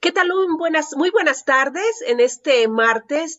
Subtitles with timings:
[0.00, 0.30] ¿Qué tal?
[0.56, 2.02] buenas, muy buenas tardes.
[2.06, 3.36] En este martes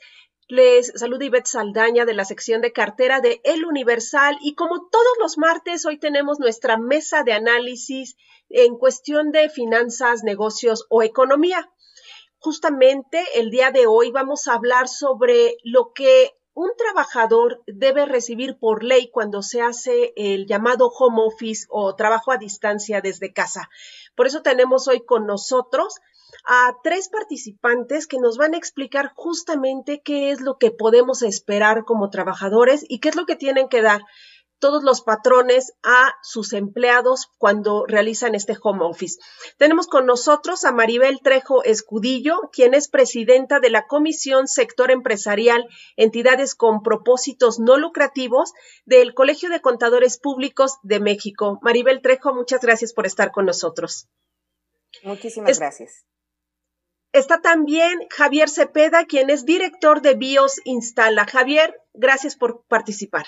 [0.50, 5.18] les saluda Ivette Saldaña de la sección de cartera de El Universal y como todos
[5.22, 8.18] los martes, hoy tenemos nuestra mesa de análisis
[8.50, 11.72] en cuestión de finanzas, negocios o economía.
[12.40, 18.60] Justamente el día de hoy vamos a hablar sobre lo que un trabajador debe recibir
[18.60, 23.70] por ley cuando se hace el llamado home office o trabajo a distancia desde casa.
[24.14, 25.96] Por eso tenemos hoy con nosotros
[26.46, 31.84] a tres participantes que nos van a explicar justamente qué es lo que podemos esperar
[31.86, 34.02] como trabajadores y qué es lo que tienen que dar
[34.60, 39.20] todos los patrones a sus empleados cuando realizan este home office.
[39.58, 45.68] Tenemos con nosotros a Maribel Trejo Escudillo, quien es presidenta de la Comisión Sector Empresarial,
[45.96, 48.54] Entidades con Propósitos No Lucrativos
[48.86, 51.60] del Colegio de Contadores Públicos de México.
[51.62, 54.08] Maribel Trejo, muchas gracias por estar con nosotros.
[55.04, 56.06] Muchísimas gracias.
[57.12, 61.26] Está también Javier Cepeda, quien es director de BIOS Instala.
[61.26, 63.26] Javier, gracias por participar.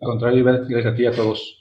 [0.00, 1.58] Al contrario, gracias a ti a todos.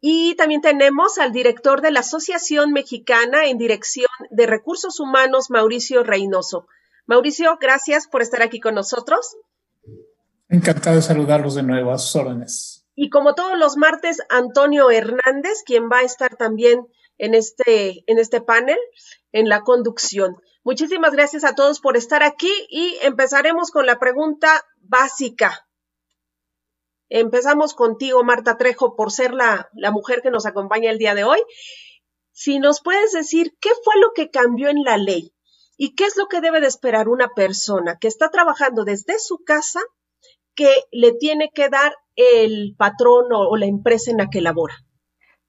[0.00, 6.02] Y también tenemos al director de la Asociación Mexicana en Dirección de Recursos Humanos, Mauricio
[6.02, 6.66] Reynoso.
[7.06, 9.36] Mauricio, gracias por estar aquí con nosotros.
[10.48, 12.86] Encantado de saludarlos de nuevo a sus órdenes.
[12.94, 16.86] Y como todos los martes, Antonio Hernández, quien va a estar también
[17.18, 18.78] en este, en este panel,
[19.32, 20.36] en la conducción.
[20.62, 25.66] Muchísimas gracias a todos por estar aquí y empezaremos con la pregunta básica.
[27.10, 31.24] Empezamos contigo, Marta Trejo, por ser la, la mujer que nos acompaña el día de
[31.24, 31.42] hoy.
[32.32, 35.32] Si nos puedes decir qué fue lo que cambió en la ley
[35.76, 39.38] y qué es lo que debe de esperar una persona que está trabajando desde su
[39.44, 39.80] casa
[40.54, 44.74] que le tiene que dar el patrón o, o la empresa en la que labora.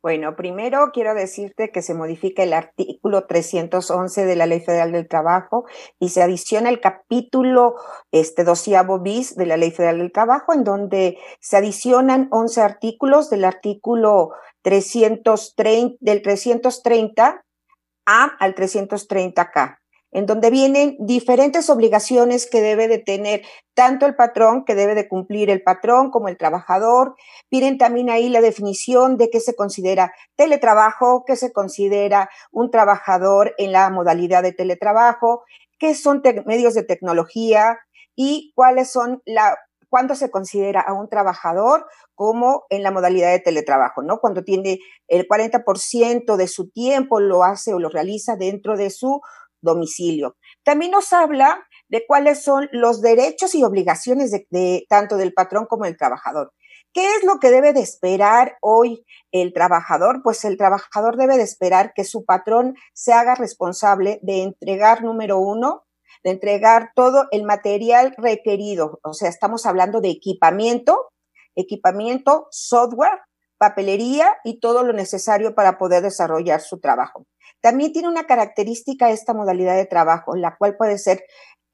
[0.05, 5.07] Bueno, primero quiero decirte que se modifica el artículo 311 de la Ley Federal del
[5.07, 5.65] Trabajo
[5.99, 7.73] y se adiciona el capítulo
[8.11, 13.31] este doceavo bis de la Ley Federal del Trabajo, en donde se adicionan 11 artículos
[13.31, 14.29] del artículo
[14.61, 17.43] 330, del 330
[18.05, 19.79] A al 330K
[20.15, 23.41] en donde vienen diferentes obligaciones que debe de tener
[23.73, 27.15] tanto el patrón, que debe de cumplir el patrón, como el trabajador.
[27.51, 33.55] Vienen también ahí la definición de qué se considera teletrabajo, qué se considera un trabajador
[33.57, 35.43] en la modalidad de teletrabajo,
[35.79, 37.77] qué son medios de tecnología
[38.15, 39.57] y cuáles son la
[39.89, 44.19] cuándo se considera a un trabajador como en la modalidad de teletrabajo, ¿no?
[44.19, 49.21] Cuando tiene el 40% de su tiempo lo hace o lo realiza dentro de su
[49.65, 50.37] domicilio.
[50.63, 55.83] También nos habla de cuáles son los derechos y obligaciones de, tanto del patrón como
[55.83, 56.53] del trabajador.
[56.93, 60.21] ¿Qué es lo que debe de esperar hoy el trabajador?
[60.23, 65.37] Pues el trabajador debe de esperar que su patrón se haga responsable de entregar, número
[65.37, 65.83] uno,
[66.23, 68.99] de entregar todo el material requerido.
[69.03, 71.11] O sea, estamos hablando de equipamiento,
[71.55, 73.19] equipamiento, software,
[73.57, 77.25] papelería y todo lo necesario para poder desarrollar su trabajo.
[77.65, 81.23] También tiene una característica esta modalidad de trabajo, la cual puede ser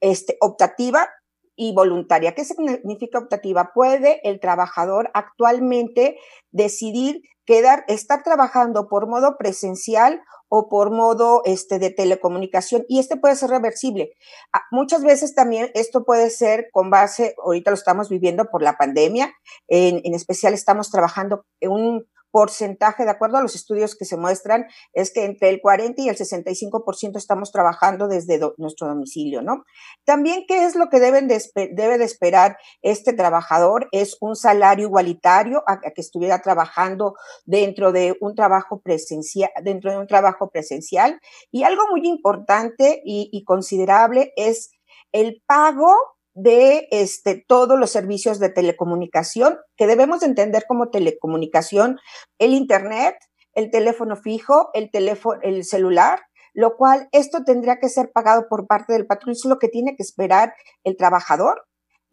[0.00, 1.06] este, optativa
[1.54, 2.34] y voluntaria.
[2.34, 3.72] ¿Qué significa optativa?
[3.74, 6.16] Puede el trabajador actualmente
[6.50, 13.18] decidir quedar, estar trabajando por modo presencial o por modo este, de telecomunicación y este
[13.18, 14.12] puede ser reversible.
[14.54, 18.78] Ah, muchas veces también esto puede ser con base, ahorita lo estamos viviendo por la
[18.78, 19.34] pandemia,
[19.68, 24.16] en, en especial estamos trabajando en un porcentaje, de acuerdo a los estudios que se
[24.16, 29.64] muestran, es que entre el 40 y el 65% estamos trabajando desde nuestro domicilio, ¿no?
[30.04, 31.40] También, ¿qué es lo que deben de,
[31.72, 33.88] debe de esperar este trabajador?
[33.92, 37.14] Es un salario igualitario a, que estuviera trabajando
[37.44, 41.20] dentro de un trabajo presencial, dentro de un trabajo presencial.
[41.50, 44.70] Y algo muy importante y, y considerable es
[45.12, 45.94] el pago
[46.34, 51.98] de este, todos los servicios de telecomunicación que debemos entender como telecomunicación,
[52.38, 53.16] el Internet,
[53.54, 56.20] el teléfono fijo, el teléfono, el celular,
[56.54, 59.96] lo cual esto tendría que ser pagado por parte del patrón, es lo que tiene
[59.96, 61.64] que esperar el trabajador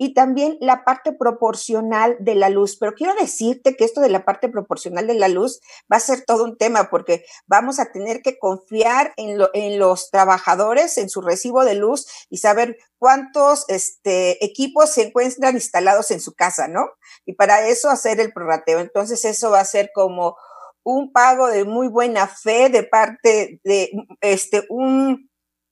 [0.02, 2.78] y también la parte proporcional de la luz.
[2.80, 5.60] Pero quiero decirte que esto de la parte proporcional de la luz
[5.92, 10.10] va a ser todo un tema porque vamos a tener que confiar en, en los
[10.10, 16.22] trabajadores, en su recibo de luz y saber cuántos este, equipos se encuentran instalados en
[16.22, 16.88] su casa, ¿no?
[17.26, 18.80] Y para eso hacer el prorrateo.
[18.80, 20.38] Entonces eso va a ser como
[20.84, 23.92] un pago de muy buena fe de parte de
[24.22, 25.30] este, un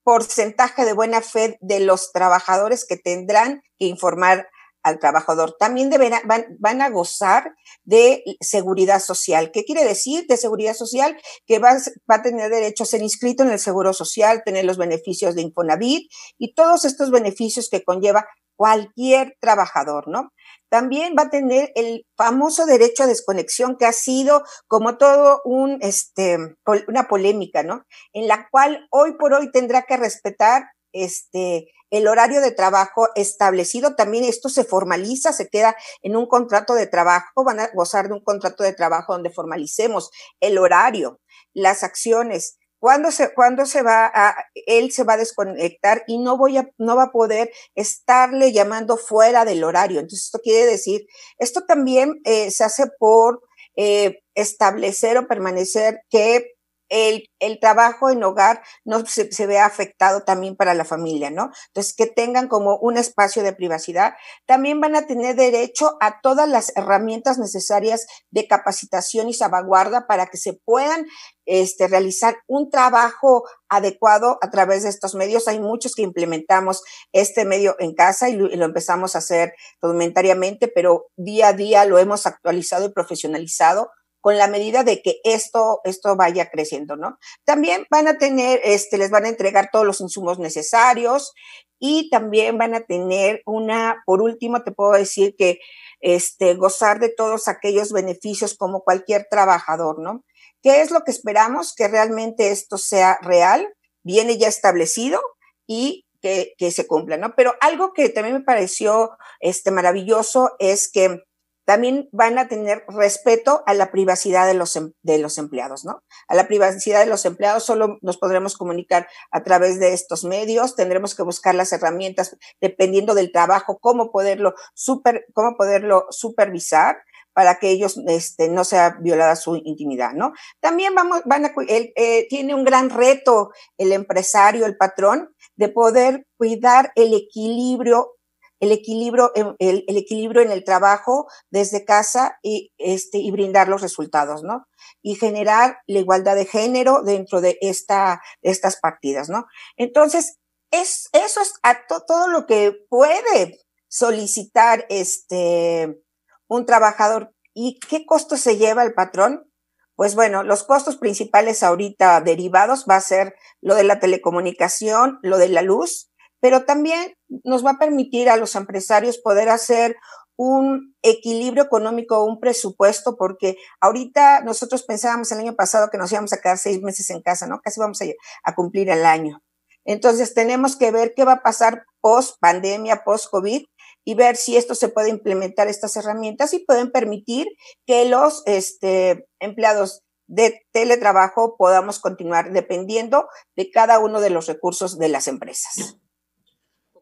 [0.08, 4.48] porcentaje de buena fe de los trabajadores que tendrán que informar
[4.82, 5.54] al trabajador.
[5.58, 6.22] También deberán,
[6.58, 7.52] van, a gozar
[7.84, 9.50] de seguridad social.
[9.52, 11.14] ¿Qué quiere decir de seguridad social?
[11.46, 11.74] Que va,
[12.10, 15.42] va, a tener derecho a ser inscrito en el Seguro Social, tener los beneficios de
[15.42, 18.24] Infonavit y todos estos beneficios que conlleva
[18.56, 20.32] cualquier trabajador, ¿no?
[20.70, 25.78] También va a tener el famoso derecho a desconexión que ha sido como todo un,
[25.80, 26.38] este,
[26.86, 27.84] una polémica, ¿no?
[28.12, 33.94] En la cual hoy por hoy tendrá que respetar, este, el horario de trabajo establecido.
[33.94, 38.14] También esto se formaliza, se queda en un contrato de trabajo, van a gozar de
[38.14, 40.10] un contrato de trabajo donde formalicemos
[40.40, 41.20] el horario,
[41.54, 46.36] las acciones, ¿Cuándo se, cuándo se va a, él se va a desconectar y no
[46.36, 50.00] voy a, no va a poder estarle llamando fuera del horario?
[50.00, 51.06] Entonces, esto quiere decir,
[51.38, 53.42] esto también eh, se hace por
[53.76, 56.57] eh, establecer o permanecer que
[56.88, 61.50] el, el, trabajo en hogar no se, se, afectado también para la familia, ¿no?
[61.68, 64.14] Entonces, que tengan como un espacio de privacidad.
[64.46, 70.26] También van a tener derecho a todas las herramientas necesarias de capacitación y salvaguarda para
[70.26, 71.06] que se puedan
[71.46, 75.48] este, realizar un trabajo adecuado a través de estos medios.
[75.48, 76.82] Hay muchos que implementamos
[77.12, 81.52] este medio en casa y lo, y lo empezamos a hacer rudimentariamente, pero día a
[81.54, 83.90] día lo hemos actualizado y profesionalizado
[84.20, 87.18] con la medida de que esto, esto vaya creciendo, ¿no?
[87.44, 91.32] También van a tener, este, les van a entregar todos los insumos necesarios
[91.78, 95.60] y también van a tener una, por último, te puedo decir que,
[96.00, 100.24] este, gozar de todos aquellos beneficios como cualquier trabajador, ¿no?
[100.62, 101.74] ¿Qué es lo que esperamos?
[101.74, 103.68] Que realmente esto sea real,
[104.02, 105.20] viene ya establecido
[105.66, 107.34] y que, que se cumpla, ¿no?
[107.36, 109.10] Pero algo que también me pareció,
[109.40, 111.22] este, maravilloso es que
[111.68, 116.02] también van a tener respeto a la privacidad de los, em, de los empleados, ¿no?
[116.26, 120.76] A la privacidad de los empleados solo nos podremos comunicar a través de estos medios,
[120.76, 127.02] tendremos que buscar las herramientas dependiendo del trabajo, cómo poderlo super, cómo poderlo supervisar
[127.34, 130.32] para que ellos este, no sea violada su intimidad, ¿no?
[130.60, 136.26] También vamos, van a, eh, tiene un gran reto el empresario, el patrón, de poder
[136.38, 138.17] cuidar el equilibrio
[138.60, 143.82] el equilibrio, el, el, equilibrio en el trabajo desde casa y, este, y brindar los
[143.82, 144.66] resultados, ¿no?
[145.02, 149.46] Y generar la igualdad de género dentro de esta, estas partidas, ¿no?
[149.76, 150.38] Entonces,
[150.70, 156.02] es, eso es a todo lo que puede solicitar este,
[156.48, 157.32] un trabajador.
[157.54, 159.50] ¿Y qué costo se lleva el patrón?
[159.96, 165.38] Pues bueno, los costos principales ahorita derivados va a ser lo de la telecomunicación, lo
[165.38, 166.07] de la luz,
[166.40, 167.14] pero también
[167.44, 169.96] nos va a permitir a los empresarios poder hacer
[170.38, 176.32] un equilibrio económico, un presupuesto, porque ahorita nosotros pensábamos el año pasado que nos íbamos
[176.32, 177.60] a quedar seis meses en casa, ¿no?
[177.60, 177.98] Casi vamos
[178.44, 179.42] a, cumplir el año.
[179.84, 183.64] Entonces tenemos que ver qué va a pasar post pandemia, post COVID
[184.04, 187.48] y ver si esto se puede implementar estas herramientas y pueden permitir
[187.84, 193.26] que los este, empleados de teletrabajo podamos continuar dependiendo
[193.56, 195.98] de cada uno de los recursos de las empresas.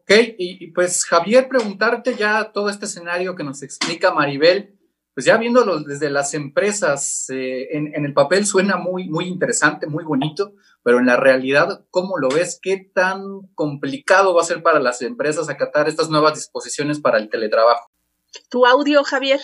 [0.09, 4.79] Ok, y, pues Javier, preguntarte ya todo este escenario que nos explica Maribel,
[5.13, 10.05] pues ya viéndolo desde las empresas, eh, en, el papel suena muy, muy interesante, muy
[10.05, 12.57] bonito, pero en la realidad, ¿cómo lo ves?
[12.61, 13.21] ¿Qué tan
[13.53, 17.91] complicado va a ser para las empresas acatar estas nuevas disposiciones para el teletrabajo?
[18.49, 19.41] Tu audio, Javier,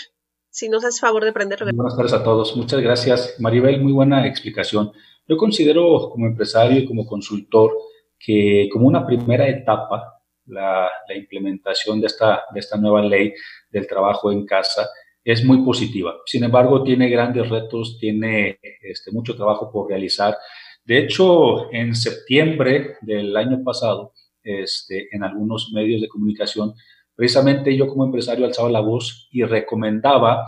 [0.50, 1.67] si nos haces favor de prenderlo.
[1.74, 3.36] Buenas tardes a todos, muchas gracias.
[3.38, 4.93] Maribel, muy buena explicación.
[5.27, 7.74] Yo considero como empresario y como consultor
[8.17, 13.33] que como una primera etapa la, implementación de esta, de esta nueva ley
[13.71, 14.88] del trabajo en casa
[15.23, 16.15] es muy positiva.
[16.25, 20.38] Sin embargo, tiene grandes retos, tiene este, mucho trabajo por realizar.
[20.83, 26.73] De hecho, en septiembre del año pasado, este, en algunos medios de comunicación,
[27.15, 30.45] precisamente yo como empresario alzaba la voz y recomendaba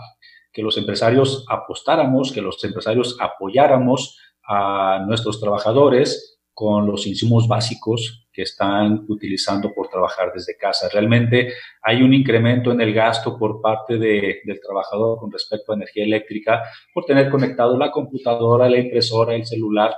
[0.52, 8.26] que los empresarios apostáramos, que los empresarios apoyáramos a nuestros trabajadores con los insumos básicos
[8.32, 10.88] que están utilizando por trabajar desde casa.
[10.90, 15.76] Realmente hay un incremento en el gasto por parte de, del trabajador con respecto a
[15.76, 16.62] energía eléctrica
[16.94, 19.94] por tener conectado la computadora, la impresora, el celular.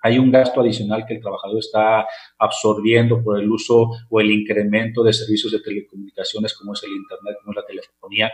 [0.00, 2.06] Hay un gasto adicional que el trabajador está
[2.38, 7.36] absorbiendo por el uso o el incremento de servicios de telecomunicaciones como es el Internet,
[7.44, 8.32] como la telefonía,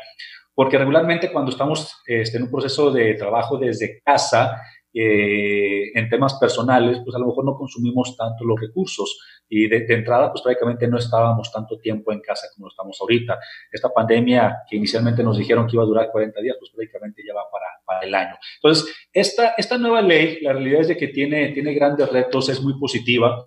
[0.55, 6.35] porque regularmente cuando estamos este, en un proceso de trabajo desde casa, eh, en temas
[6.35, 9.19] personales, pues a lo mejor no consumimos tanto los recursos
[9.49, 13.39] y de, entrada, pues prácticamente no estábamos tanto tiempo en casa como estamos ahorita.
[13.71, 17.35] Esta pandemia que inicialmente nos dijeron que iba a durar 40 días, pues prácticamente ya
[17.35, 18.37] va para, para el año.
[18.57, 22.63] Entonces, esta, esta nueva ley, la realidad es de que tiene, tiene grandes retos, es
[22.63, 23.45] muy positiva,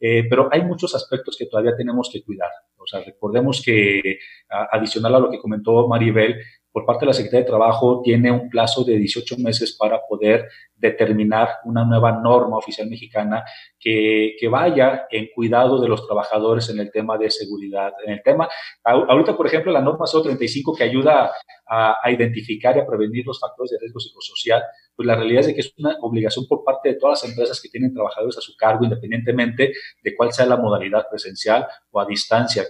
[0.00, 2.50] eh, pero hay muchos aspectos que todavía tenemos que cuidar.
[2.76, 6.36] O sea, recordemos que, adicional a lo que comentó Maribel,
[6.74, 10.48] por parte de la Secretaría de Trabajo tiene un plazo de 18 meses para poder
[10.74, 13.44] determinar una nueva norma oficial mexicana
[13.78, 17.92] que, que, vaya en cuidado de los trabajadores en el tema de seguridad.
[18.04, 18.48] En el tema,
[18.82, 21.30] ahorita, por ejemplo, la norma 035 que ayuda
[21.64, 24.64] a, identificar y a prevenir los factores de riesgo psicosocial,
[24.96, 27.68] pues la realidad es que es una obligación por parte de todas las empresas que
[27.68, 32.64] tienen trabajadores a su cargo, independientemente de cuál sea la modalidad presencial o a distancia.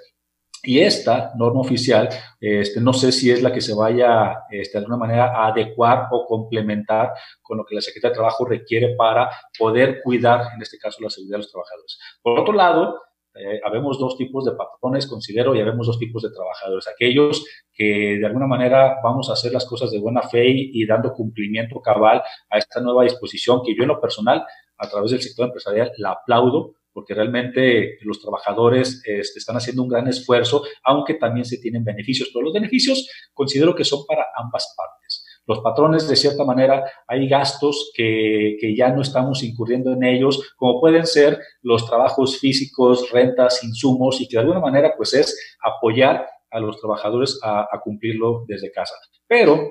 [0.67, 2.09] Y esta norma oficial,
[2.41, 6.09] este, no sé si es la que se vaya este, de alguna manera a adecuar
[6.11, 10.79] o complementar con lo que la Secretaría de Trabajo requiere para poder cuidar, en este
[10.79, 11.99] caso, la seguridad de los trabajadores.
[12.23, 12.99] Por otro lado,
[13.35, 16.89] eh, habemos dos tipos de patrones, considero, y habemos dos tipos de trabajadores.
[16.89, 20.87] Aquellos que de alguna manera vamos a hacer las cosas de buena fe y, y
[20.87, 24.45] dando cumplimiento cabal a esta nueva disposición que yo en lo personal,
[24.79, 29.89] a través del sector empresarial, la aplaudo porque realmente los trabajadores este, están haciendo un
[29.89, 34.73] gran esfuerzo, aunque también se tienen beneficios, pero los beneficios considero que son para ambas
[34.77, 35.25] partes.
[35.47, 40.55] Los patrones, de cierta manera, hay gastos que, que, ya no estamos incurriendo en ellos,
[40.57, 45.57] como pueden ser los trabajos físicos, rentas, insumos, y que de alguna manera, pues es
[45.61, 48.95] apoyar a los trabajadores a, a cumplirlo desde casa.
[49.27, 49.71] Pero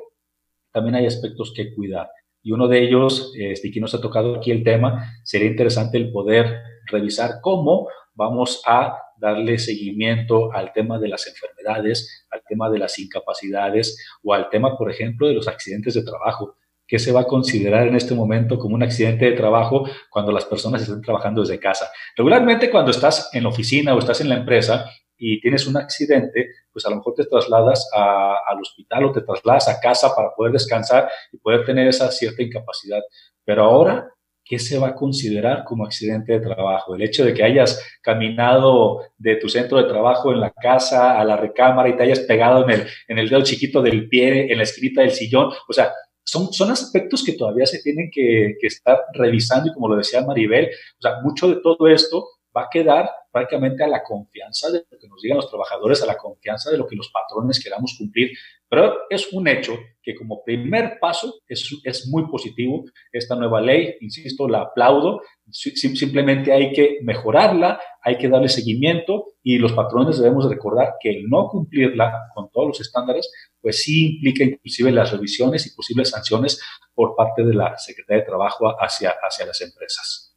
[0.72, 2.10] también hay aspectos que cuidar.
[2.44, 6.12] Y uno de ellos, este, que nos ha tocado aquí el tema, sería interesante el
[6.12, 12.80] poder revisar cómo vamos a darle seguimiento al tema de las enfermedades, al tema de
[12.80, 16.58] las incapacidades o al tema, por ejemplo, de los accidentes de trabajo.
[16.86, 20.46] ¿Qué se va a considerar en este momento como un accidente de trabajo cuando las
[20.46, 21.90] personas están trabajando desde casa?
[22.18, 24.86] Regularmente cuando estás en la oficina o estás en la empresa
[25.18, 29.70] y tienes un accidente, pues a lo mejor te trasladas al hospital o te trasladas
[29.70, 33.02] a casa para poder descansar y poder tener esa cierta incapacidad.
[33.46, 34.10] Pero ahora
[34.44, 36.96] ¿qué se va a considerar como accidente de trabajo?
[36.96, 41.24] El hecho de que hayas caminado de tu centro de trabajo en la casa a
[41.24, 44.58] la recámara y te hayas pegado en el, en el dedo chiquito del pie, en
[44.58, 45.92] la escrita del sillón, o sea,
[46.24, 50.26] son, son aspectos que todavía se tienen que, que estar revisando y como lo decía
[50.26, 54.86] Maribel, o sea, mucho de todo esto va a quedar prácticamente a la confianza de
[54.90, 57.96] lo que nos digan los trabajadores, a la confianza de lo que los patrones queramos
[57.98, 58.32] cumplir.
[58.74, 63.98] Pero es un hecho que como primer paso es, es muy positivo esta nueva ley,
[64.02, 70.50] insisto, la aplaudo, simplemente hay que mejorarla, hay que darle seguimiento y los patrones debemos
[70.50, 75.68] recordar que el no cumplirla con todos los estándares, pues sí implica inclusive las revisiones
[75.68, 76.60] y posibles sanciones
[76.96, 80.36] por parte de la Secretaría de Trabajo hacia, hacia las empresas.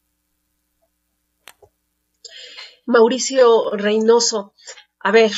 [2.85, 4.52] Mauricio Reynoso,
[5.00, 5.31] a ver,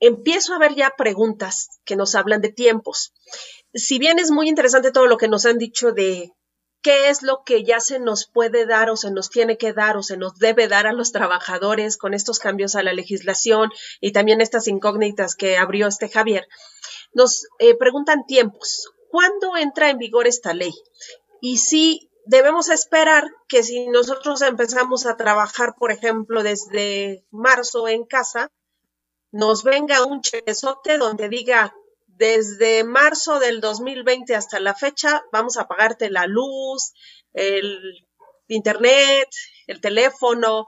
[0.00, 3.12] empiezo a ver ya preguntas que nos hablan de tiempos.
[3.74, 6.32] Si bien es muy interesante todo lo que nos han dicho de
[6.82, 9.96] qué es lo que ya se nos puede dar o se nos tiene que dar
[9.96, 14.12] o se nos debe dar a los trabajadores con estos cambios a la legislación y
[14.12, 16.46] también estas incógnitas que abrió este Javier,
[17.12, 18.88] nos eh, preguntan tiempos.
[19.10, 20.74] ¿Cuándo entra en vigor esta ley?
[21.40, 28.04] Y si debemos esperar que si nosotros empezamos a trabajar, por ejemplo, desde marzo en
[28.04, 28.50] casa,
[29.32, 31.74] nos venga un chequezote donde diga,
[32.06, 36.92] desde marzo del 2020 hasta la fecha, vamos a pagarte la luz,
[37.32, 37.78] el
[38.48, 39.28] internet,
[39.66, 40.66] el teléfono.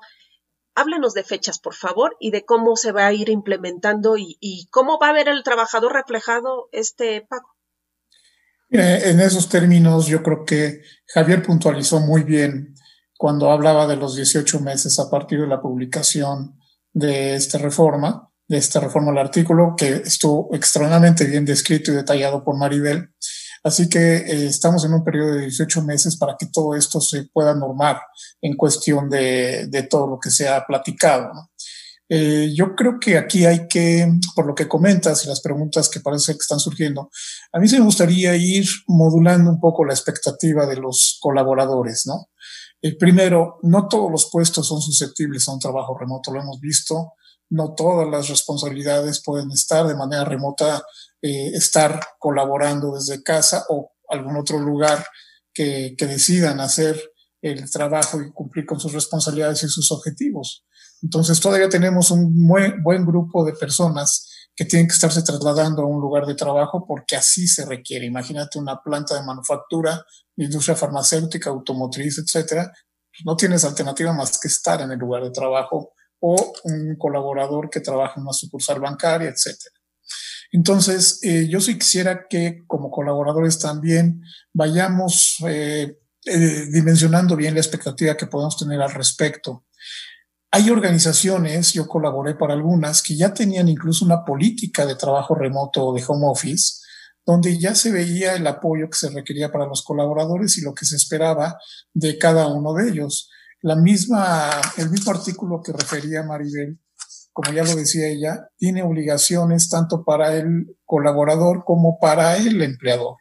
[0.74, 4.68] Háblanos de fechas, por favor, y de cómo se va a ir implementando y, y
[4.70, 7.48] cómo va a ver el trabajador reflejado este pago.
[8.70, 12.74] En esos términos, yo creo que Javier puntualizó muy bien
[13.16, 16.60] cuando hablaba de los 18 meses a partir de la publicación
[16.92, 22.42] de esta reforma, de esta reforma al artículo, que estuvo extremadamente bien descrito y detallado
[22.42, 23.10] por Maribel.
[23.62, 27.24] Así que eh, estamos en un periodo de 18 meses para que todo esto se
[27.24, 28.00] pueda normar
[28.40, 31.50] en cuestión de, de todo lo que se ha platicado.
[32.10, 36.00] Eh, yo creo que aquí hay que, por lo que comentas y las preguntas que
[36.00, 37.10] parece que están surgiendo,
[37.52, 42.30] a mí se me gustaría ir modulando un poco la expectativa de los colaboradores, ¿no?
[42.80, 47.12] Eh, primero, no todos los puestos son susceptibles a un trabajo remoto, lo hemos visto
[47.50, 50.82] no todas las responsabilidades pueden estar de manera remota,
[51.22, 55.06] eh, estar colaborando desde casa o algún otro lugar
[55.52, 57.00] que, que, decidan hacer
[57.42, 60.64] el trabajo y cumplir con sus responsabilidades y sus objetivos.
[61.02, 64.28] Entonces todavía tenemos un buen, buen grupo de personas
[64.58, 68.06] que tienen que estarse trasladando a un lugar de trabajo porque así se requiere.
[68.06, 70.04] Imagínate una planta de manufactura,
[70.36, 72.72] industria farmacéutica, automotriz, etcétera.
[73.24, 77.80] No tienes alternativa más que estar en el lugar de trabajo o un colaborador que
[77.80, 79.74] trabaja en una sucursal bancaria, etcétera.
[80.50, 84.22] Entonces, eh, yo sí quisiera que como colaboradores también
[84.52, 89.66] vayamos eh, eh, dimensionando bien la expectativa que podemos tener al respecto.
[90.50, 95.84] Hay organizaciones, yo colaboré para algunas, que ya tenían incluso una política de trabajo remoto
[95.84, 96.80] o de home office,
[97.26, 100.86] donde ya se veía el apoyo que se requería para los colaboradores y lo que
[100.86, 101.58] se esperaba
[101.92, 103.28] de cada uno de ellos
[103.62, 106.78] la misma, el mismo artículo que refería Maribel,
[107.32, 113.16] como ya lo decía ella, tiene obligaciones tanto para el colaborador como para el empleador,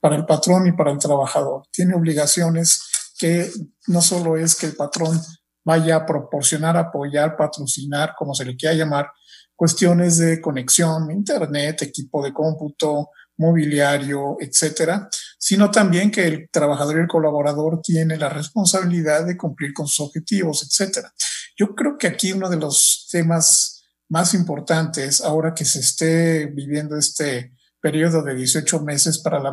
[0.00, 1.62] para el patrón y para el trabajador.
[1.70, 2.82] Tiene obligaciones
[3.18, 3.50] que
[3.86, 5.18] no solo es que el patrón
[5.64, 9.10] vaya a proporcionar, apoyar, patrocinar, como se le quiera llamar,
[9.56, 17.00] cuestiones de conexión, internet, equipo de cómputo, mobiliario, etcétera, sino también que el trabajador y
[17.00, 21.12] el colaborador tiene la responsabilidad de cumplir con sus objetivos, etcétera.
[21.56, 26.96] Yo creo que aquí uno de los temas más importantes, ahora que se esté viviendo
[26.96, 29.52] este periodo de 18 meses para la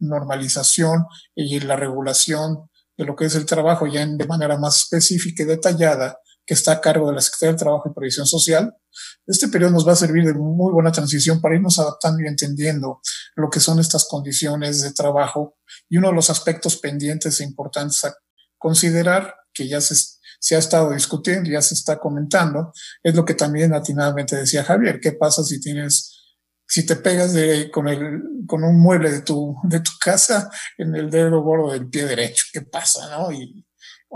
[0.00, 5.42] normalización y la regulación de lo que es el trabajo ya de manera más específica
[5.42, 8.74] y detallada, que está a cargo de la Secretaría del Trabajo y Previsión Social.
[9.26, 13.00] Este periodo nos va a servir de muy buena transición para irnos adaptando y entendiendo
[13.36, 15.56] lo que son estas condiciones de trabajo.
[15.88, 18.14] Y uno de los aspectos pendientes e importantes a
[18.58, 22.72] considerar, que ya se, ha estado discutiendo, ya se está comentando,
[23.02, 25.00] es lo que también atinadamente decía Javier.
[25.00, 26.20] ¿Qué pasa si tienes
[26.66, 30.94] si te pegas de, con, el, con un mueble de tu, de tu casa en
[30.94, 33.10] el dedo gordo del pie derecho, ¿qué pasa?
[33.10, 33.30] ¿no?
[33.30, 33.66] Y,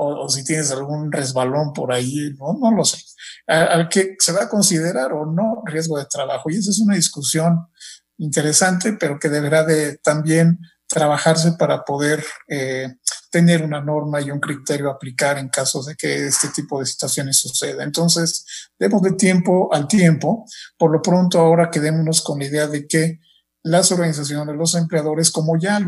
[0.01, 2.99] o, si tienes algún resbalón por ahí, no, no lo sé,
[3.47, 6.51] al que se va a considerar o no riesgo de trabajo.
[6.51, 7.67] Y esa es una discusión
[8.17, 12.95] interesante, pero que deberá de también trabajarse para poder eh,
[13.31, 16.87] tener una norma y un criterio a aplicar en caso de que este tipo de
[16.87, 17.83] situaciones suceda.
[17.83, 18.45] Entonces,
[18.79, 20.47] demos de tiempo al tiempo.
[20.79, 23.19] Por lo pronto, ahora quedémonos con la idea de que
[23.65, 25.81] las organizaciones, los empleadores, como ya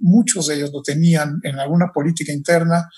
[0.00, 2.88] muchos de ellos lo tenían en alguna política interna,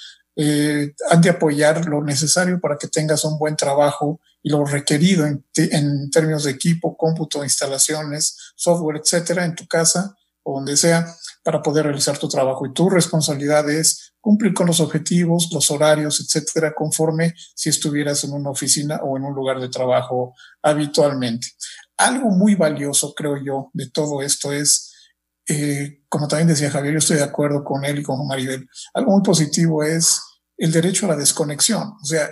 [0.42, 5.26] eh, han de apoyar lo necesario para que tengas un buen trabajo y lo requerido
[5.26, 11.14] en, en términos de equipo, cómputo, instalaciones, software, etcétera, en tu casa o donde sea,
[11.44, 12.64] para poder realizar tu trabajo.
[12.64, 18.32] Y tu responsabilidad es cumplir con los objetivos, los horarios, etcétera, conforme si estuvieras en
[18.32, 21.48] una oficina o en un lugar de trabajo habitualmente.
[21.98, 24.90] Algo muy valioso, creo yo, de todo esto es
[25.48, 29.12] eh, como también decía Javier, yo estoy de acuerdo con él y con Maribel, algo
[29.12, 30.20] muy positivo es
[30.60, 31.94] el derecho a la desconexión.
[32.00, 32.30] O sea,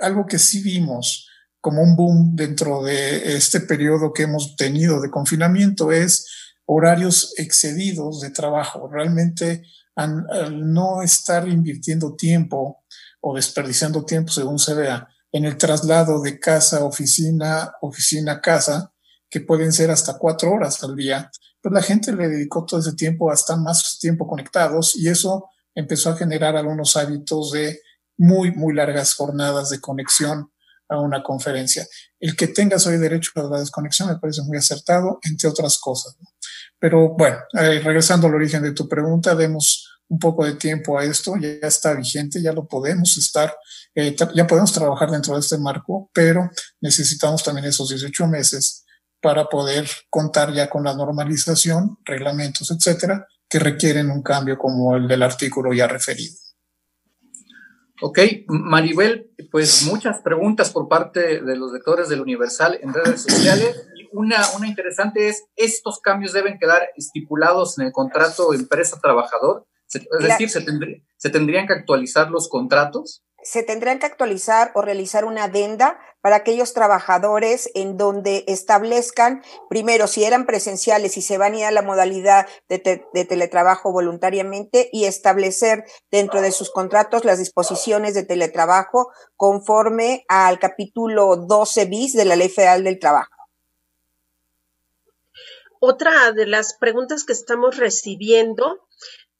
[0.00, 1.28] algo que sí vimos
[1.60, 6.26] como un boom dentro de este periodo que hemos tenido de confinamiento es
[6.66, 8.88] horarios excedidos de trabajo.
[8.92, 9.64] Realmente
[9.96, 10.26] al,
[10.72, 12.84] no estar invirtiendo tiempo
[13.22, 18.92] o desperdiciando tiempo, según se vea, en el traslado de casa, oficina, oficina, casa,
[19.30, 21.30] que pueden ser hasta cuatro horas al día,
[21.62, 25.48] pues la gente le dedicó todo ese tiempo a estar más tiempo conectados y eso
[25.76, 27.80] empezó a generar algunos hábitos de
[28.16, 30.50] muy, muy largas jornadas de conexión
[30.88, 31.86] a una conferencia.
[32.18, 36.16] El que tengas hoy derecho a la desconexión me parece muy acertado, entre otras cosas.
[36.78, 41.04] Pero bueno, eh, regresando al origen de tu pregunta, demos un poco de tiempo a
[41.04, 43.54] esto, ya está vigente, ya lo podemos estar,
[43.94, 46.48] eh, ya podemos trabajar dentro de este marco, pero
[46.80, 48.84] necesitamos también esos 18 meses
[49.20, 55.08] para poder contar ya con la normalización, reglamentos, etcétera, que requieren un cambio como el
[55.08, 56.34] del artículo ya referido.
[58.02, 63.88] Ok, Maribel, pues muchas preguntas por parte de los lectores del Universal en redes sociales.
[63.96, 69.66] Y una, una interesante es, ¿estos cambios deben quedar estipulados en el contrato empresa-trabajador?
[69.92, 70.64] Es decir, ¿se,
[71.16, 73.22] ¿se tendrían que actualizar los contratos?
[73.46, 80.08] Se tendrán que actualizar o realizar una adenda para aquellos trabajadores en donde establezcan, primero,
[80.08, 84.90] si eran presenciales y se van a ir a la modalidad de, de, teletrabajo voluntariamente
[84.92, 92.14] y establecer dentro de sus contratos las disposiciones de teletrabajo conforme al capítulo 12 bis
[92.14, 93.30] de la Ley Federal del Trabajo.
[95.78, 98.88] Otra de las preguntas que estamos recibiendo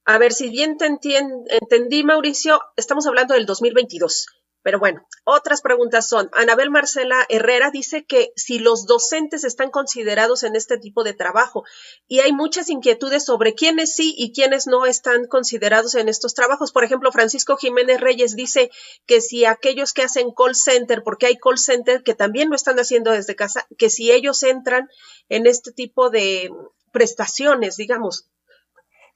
[0.09, 4.27] a ver, si bien te entendí, Mauricio, estamos hablando del 2022.
[4.63, 10.43] Pero bueno, otras preguntas son, Anabel Marcela Herrera dice que si los docentes están considerados
[10.43, 11.65] en este tipo de trabajo
[12.07, 16.71] y hay muchas inquietudes sobre quiénes sí y quiénes no están considerados en estos trabajos.
[16.71, 18.71] Por ejemplo, Francisco Jiménez Reyes dice
[19.07, 22.79] que si aquellos que hacen call center, porque hay call center que también lo están
[22.79, 24.87] haciendo desde casa, que si ellos entran
[25.27, 26.49] en este tipo de
[26.93, 28.29] prestaciones, digamos,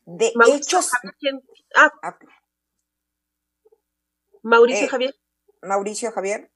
[0.05, 0.91] de hechos.
[1.75, 1.91] Ah.
[2.03, 2.17] ah.
[4.43, 5.15] Mauricio eh, Javier.
[5.61, 6.51] Mauricio Javier.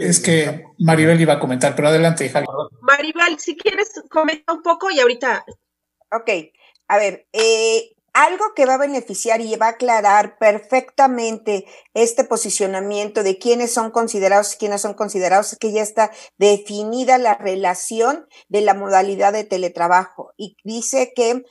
[0.00, 2.48] Es que Maribel iba a comentar, pero adelante, Javier.
[2.80, 5.44] Maribel, si quieres, comenta un poco y ahorita.
[6.10, 6.30] Ok,
[6.88, 13.24] a ver, eh, algo que va a beneficiar y va a aclarar perfectamente este posicionamiento
[13.24, 18.26] de quiénes son considerados y quiénes son considerados, es que ya está definida la relación
[18.48, 21.42] de la modalidad de teletrabajo y dice que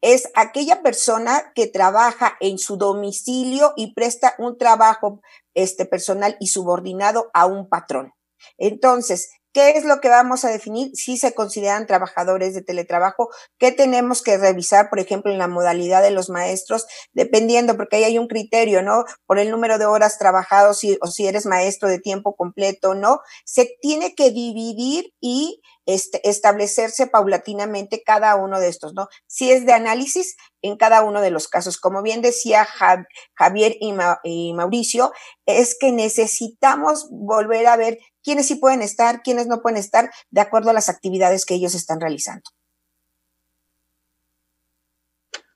[0.00, 5.20] es aquella persona que trabaja en su domicilio y presta un trabajo
[5.54, 8.12] este, personal y subordinado a un patrón.
[8.56, 10.90] Entonces, ¿Qué es lo que vamos a definir?
[10.94, 16.02] Si se consideran trabajadores de teletrabajo, ¿qué tenemos que revisar, por ejemplo, en la modalidad
[16.02, 16.86] de los maestros?
[17.12, 19.04] Dependiendo, porque ahí hay un criterio, ¿no?
[19.26, 23.20] Por el número de horas trabajados o si eres maestro de tiempo completo, ¿no?
[23.46, 29.08] Se tiene que dividir y este, establecerse paulatinamente cada uno de estos, ¿no?
[29.26, 31.78] Si es de análisis en cada uno de los casos.
[31.78, 35.14] Como bien decía Javier y, Mauricio,
[35.46, 40.42] es que necesitamos volver a ver quiénes sí pueden estar, quiénes no pueden estar, de
[40.42, 42.50] acuerdo a las actividades que ellos están realizando.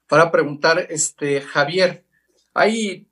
[0.07, 2.07] Para preguntar, este, Javier,
[2.55, 3.07] hay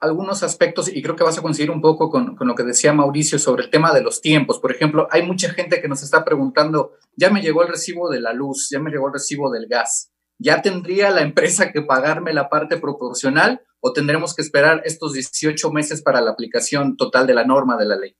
[0.00, 3.38] algunos aspectos y creo que vas a coincidir un poco con, lo que decía Mauricio
[3.38, 4.58] sobre el tema de los tiempos.
[4.58, 8.20] Por ejemplo, hay mucha gente que nos está preguntando, ya me llegó el recibo de
[8.20, 12.32] la luz, ya me llegó el recibo del gas, ¿ya tendría la empresa que pagarme
[12.32, 17.34] la parte proporcional o tendremos que esperar estos 18 meses para la aplicación total de
[17.34, 18.16] la norma de la ley?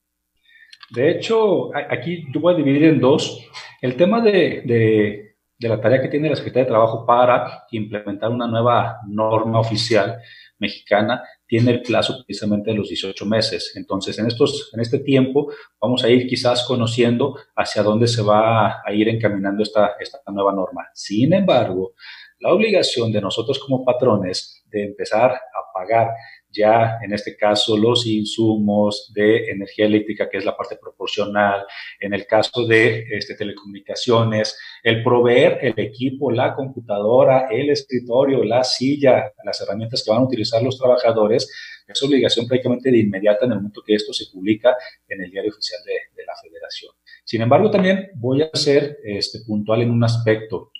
[0.90, 3.46] De hecho, aquí yo voy a dividir en dos.
[3.80, 8.48] El tema de, de la tarea que tiene la Secretaría de Trabajo para implementar una
[8.48, 10.18] nueva norma oficial
[10.58, 13.72] mexicana tiene el plazo precisamente de los 18 meses.
[13.74, 18.80] Entonces, en, estos, en este tiempo vamos a ir quizás conociendo hacia dónde se va
[18.86, 20.86] a ir encaminando esta, esta nueva norma.
[20.94, 21.94] Sin embargo,
[22.38, 26.10] la obligación de nosotros como patrones de empezar a pagar
[26.52, 31.64] ya en este caso los insumos de energía eléctrica, que es la parte proporcional,
[31.98, 38.64] en el caso de este, telecomunicaciones, el proveer el equipo, la computadora, el escritorio, la
[38.64, 41.50] silla, las herramientas que van a utilizar los trabajadores,
[41.86, 44.76] es obligación prácticamente de inmediata en el momento que esto se publica
[45.08, 46.92] en el diario oficial de, la federación.
[47.24, 50.70] Sin embargo, también voy a ser este, puntual en un aspecto.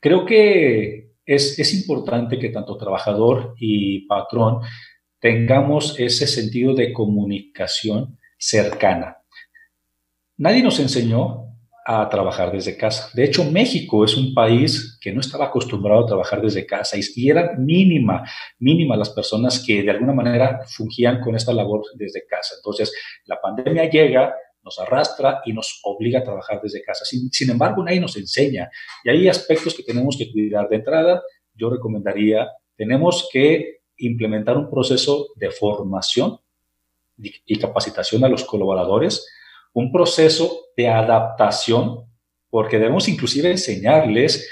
[0.00, 4.60] Creo que es, importante que tanto trabajador y patrón
[5.18, 9.18] tengamos ese sentido de comunicación cercana.
[10.36, 11.42] Nadie nos enseñó
[11.88, 13.10] a trabajar desde casa.
[13.14, 17.30] De hecho, México es un país que no estaba acostumbrado a trabajar desde casa y
[17.30, 18.24] era mínima,
[18.58, 22.56] mínima las personas que de alguna manera fungían con esta labor desde casa.
[22.56, 22.92] Entonces,
[23.24, 24.34] la pandemia llega,
[24.66, 27.04] nos arrastra y nos obliga a trabajar desde casa.
[27.04, 28.68] Sin, sin, embargo, nadie nos enseña.
[29.04, 30.68] Y hay aspectos que tenemos que cuidar.
[30.68, 31.22] De entrada,
[31.54, 36.40] yo recomendaría, tenemos que implementar un proceso de formación
[37.16, 39.26] y capacitación a los colaboradores,
[39.72, 42.04] un proceso de adaptación,
[42.50, 44.50] porque debemos inclusive enseñarles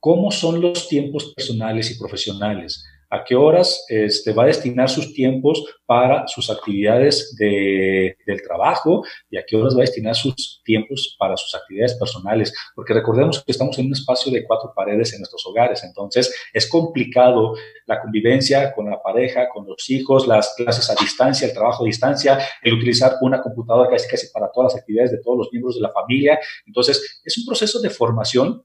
[0.00, 5.14] cómo son los tiempos personales y profesionales a qué horas este, va a destinar sus
[5.14, 10.60] tiempos para sus actividades de, del trabajo y a qué horas va a destinar sus
[10.64, 15.12] tiempos para sus actividades personales, porque recordemos que estamos en un espacio de cuatro paredes
[15.12, 17.54] en nuestros hogares, entonces es complicado
[17.86, 21.86] la convivencia con la pareja, con los hijos, las clases a distancia, el trabajo a
[21.86, 25.76] distancia, el utilizar una computadora casi casi para todas las actividades de todos los miembros
[25.76, 28.64] de la familia, entonces es un proceso de formación,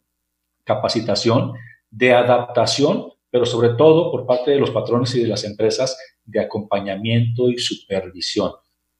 [0.64, 1.54] capacitación,
[1.92, 6.40] de adaptación pero sobre todo por parte de los patrones y de las empresas de
[6.40, 8.52] acompañamiento y supervisión.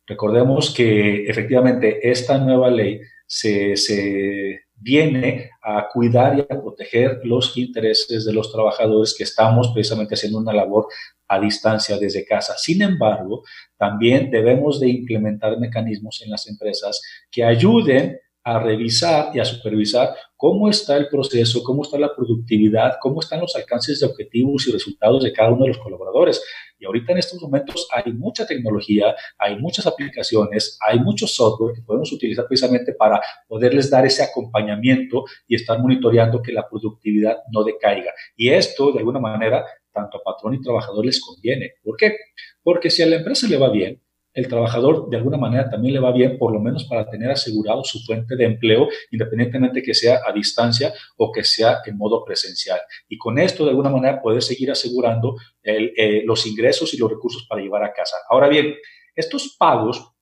[0.06, 7.58] Recordemos que efectivamente esta nueva ley se, se, viene a cuidar y a proteger los
[7.58, 10.88] intereses de los trabajadores que estamos precisamente haciendo una labor
[11.28, 12.56] a distancia desde casa.
[12.58, 13.44] Sin embargo,
[13.78, 20.16] también debemos de implementar mecanismos en las empresas que ayuden a revisar y a supervisar
[20.40, 24.72] cómo está el proceso, cómo está la productividad, cómo están los alcances de objetivos y
[24.72, 26.42] resultados de cada uno de los colaboradores.
[26.80, 31.82] Y ahorita en estos momentos hay mucha tecnología, hay muchas aplicaciones, hay mucho software que
[31.82, 37.66] podemos utilizar precisamente para poderles dar ese acompañamiento y estar monitoreando que la productividad no
[37.66, 38.14] decaiga.
[38.38, 41.74] Y esto, de alguna manera, tanto a patrón y trabajador les conviene.
[41.84, 42.16] ¿Por qué?
[42.64, 44.02] Porque si a la empresa le va bien,
[44.34, 47.84] el trabajador de alguna manera también le va bien, por lo menos para tener asegurado
[47.84, 52.80] su fuente de empleo, independientemente que sea a distancia o que sea en modo presencial.
[53.08, 57.46] Y con esto, de alguna manera, puede seguir asegurando eh, los ingresos y los recursos
[57.48, 58.18] para llevar a casa.
[58.30, 58.76] Ahora bien,
[59.16, 60.14] estos pagos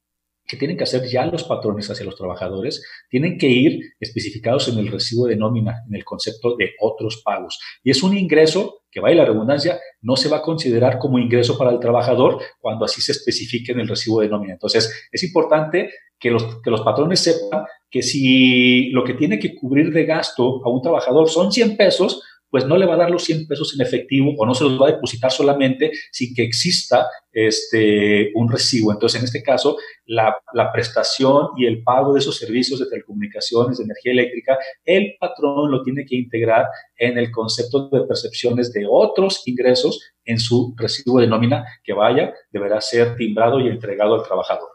[0.48, 4.78] que tienen que hacer ya los patrones hacia los trabajadores, tienen que ir especificados en
[4.78, 7.60] el recibo de nómina, en el concepto de otros pagos.
[7.84, 11.58] Y es un ingreso que vaya la redundancia, no se va a considerar como ingreso
[11.58, 14.54] para el trabajador cuando así se especifique en el recibo de nómina.
[14.54, 19.54] Entonces, es importante que los, que los patrones sepan que si lo que tiene que
[19.54, 23.12] cubrir de gasto a un trabajador son 100 pesos, pues no le va a dar
[23.12, 26.44] los 100 pesos en efectivo o no se los va a depositar solamente sin que
[26.44, 28.92] exista este, un recibo.
[28.92, 33.78] Entonces, en este caso, la, la, prestación y el pago de esos servicios de telecomunicaciones,
[33.78, 36.66] de energía eléctrica, el patrón lo tiene que integrar
[36.98, 42.34] en el concepto de percepciones de otros ingresos en su recibo de nómina que vaya,
[42.52, 44.70] deberá ser timbrado y entregado al trabajador.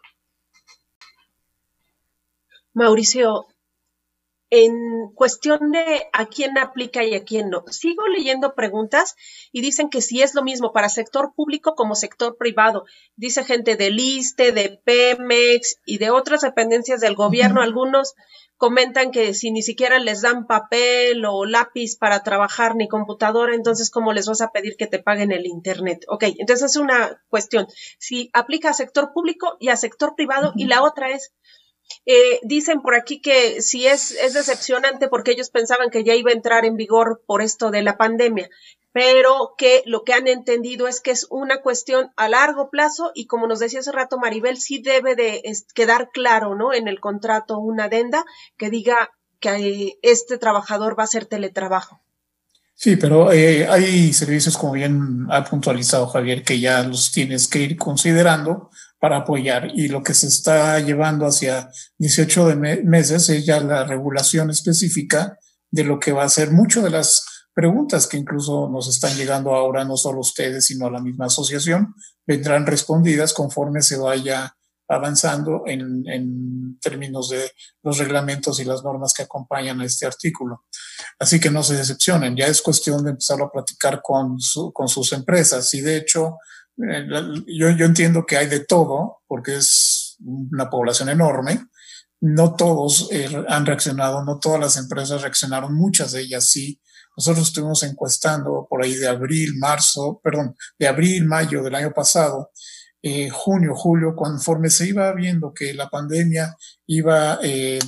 [2.75, 3.47] Mauricio,
[4.55, 7.65] en cuestión de a quién aplica y a quién no.
[7.71, 9.17] Sigo leyendo preguntas
[9.51, 12.85] y dicen que si es lo mismo para sector público como sector privado.
[13.17, 17.63] Dice gente del ISTE, de Pemex y de otras dependencias del gobierno.
[17.63, 18.13] Algunos
[18.59, 23.91] comentan que si ni siquiera les dan papel o lápiz para trabajar ni computadora, entonces
[23.91, 26.05] ¿cómo les vas a pedir que te paguen el Internet?
[26.09, 27.69] Ok, entonces es una cuestión.
[27.99, 31.33] Si aplica a sector público y a sector privado y la otra es
[32.07, 36.31] eh, dicen por aquí que sí es, es decepcionante porque ellos pensaban que ya iba
[36.31, 38.49] a entrar en vigor por esto de la pandemia,
[38.93, 43.27] pero que lo que han entendido es que es una cuestión a largo plazo y
[43.27, 45.43] como nos decía hace rato Maribel, sí debe de
[45.75, 46.75] quedar claro, ¿no?
[46.75, 48.25] En el contrato una adenda
[48.57, 52.01] que diga que este trabajador va a hacer teletrabajo.
[52.75, 57.61] Sí, pero eh, hay servicios, como bien ha puntualizado Javier, que ya los tienes que
[57.61, 58.71] ir considerando
[59.03, 59.73] para apoyar.
[59.75, 65.37] Y lo que se está llevando hacia 18 de meses es ya la regulación específica
[65.73, 69.57] de lo que va a ser mucho de las preguntas que incluso nos están llegando
[69.57, 74.55] ahora, no solo ustedes, sino a la misma asociación, vendrán respondidas conforme se vaya
[74.87, 77.51] avanzando en, en, términos de
[77.83, 80.65] los reglamentos y las normas que acompañan a este artículo.
[81.19, 84.87] Así que no se decepcionen, ya es cuestión de empezar a platicar con, su, con
[84.87, 86.37] sus empresas y de hecho
[86.77, 91.67] yo, yo entiendo que hay de todo, porque es una población enorme.
[92.21, 96.81] No todos eh, han reaccionado, no todas las empresas reaccionaron, muchas de ellas sí.
[97.17, 102.51] Nosotros estuvimos encuestando por ahí de abril, marzo, perdón, de abril, mayo del año pasado,
[103.03, 106.57] eh, junio, julio, conforme se iba viendo que la pandemia
[106.87, 107.81] iba eh,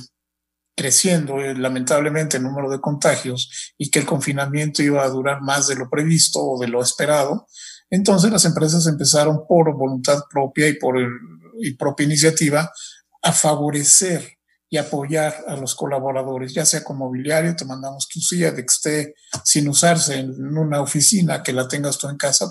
[0.75, 5.67] creciendo eh, lamentablemente el número de contagios y que el confinamiento iba a durar más
[5.67, 7.47] de lo previsto o de lo esperado,
[7.89, 10.95] entonces las empresas empezaron por voluntad propia y por
[11.77, 12.71] propia iniciativa
[13.23, 14.37] a favorecer
[14.69, 18.65] y apoyar a los colaboradores, ya sea con mobiliario, te mandamos tu silla de que
[18.65, 22.47] esté sin usarse en una oficina, que la tengas tú en casa,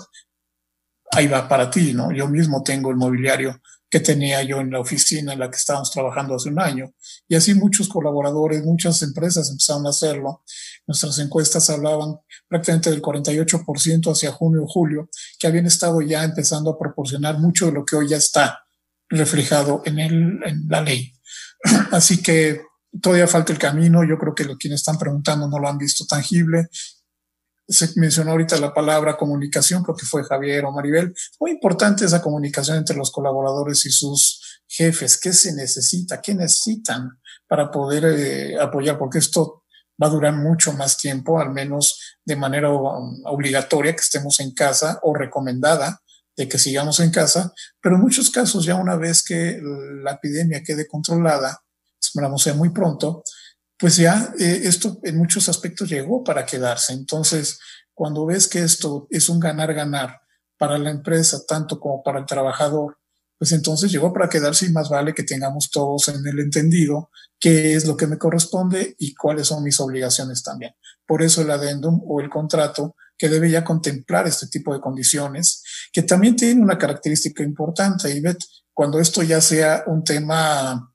[1.11, 2.11] ahí va para ti, ¿no?
[2.11, 3.61] Yo mismo tengo el mobiliario
[3.95, 6.93] que tenía yo en la oficina en la que estábamos trabajando hace un año.
[7.29, 10.43] Y así muchos colaboradores, muchas empresas empezaron a hacerlo.
[10.85, 15.07] Nuestras encuestas hablaban prácticamente del 48% hacia junio o julio,
[15.39, 18.65] que habían estado ya empezando a proporcionar mucho de lo que hoy ya está
[19.07, 21.13] reflejado en, el, en la ley.
[21.93, 22.63] Así que
[23.01, 24.03] todavía falta el camino.
[24.03, 26.67] Yo creo que lo quienes están preguntando no lo han visto tangible
[27.67, 31.13] se mencionó ahorita la palabra comunicación, creo que fue Javier o Maribel.
[31.39, 35.19] muy importante esa comunicación entre los colaboradores y sus jefes.
[35.19, 36.21] ¿Qué se necesita?
[36.21, 38.97] ¿Qué necesitan para poder eh, apoyar?
[38.97, 39.63] Porque esto
[40.01, 44.99] va a durar mucho más tiempo, al menos de manera obligatoria que estemos en casa
[45.03, 46.01] o recomendada
[46.35, 47.53] de que sigamos en casa.
[47.81, 49.59] Pero en muchos casos, ya una vez que
[50.03, 51.61] la epidemia quede controlada,
[51.99, 53.23] esperamos sea muy pronto,
[53.77, 56.93] pues ya eh, esto en muchos aspectos llegó para quedarse.
[56.93, 57.59] Entonces,
[57.93, 60.21] cuando ves que esto es un ganar-ganar
[60.57, 62.97] para la empresa, tanto como para el trabajador,
[63.37, 67.09] pues entonces llegó para quedarse y más vale que tengamos todos en el entendido
[67.39, 70.73] qué es lo que me corresponde y cuáles son mis obligaciones también.
[71.05, 75.63] Por eso el adendum o el contrato que debe ya contemplar este tipo de condiciones
[75.91, 80.93] que también tiene una característica importante, Ivette, cuando esto ya sea un tema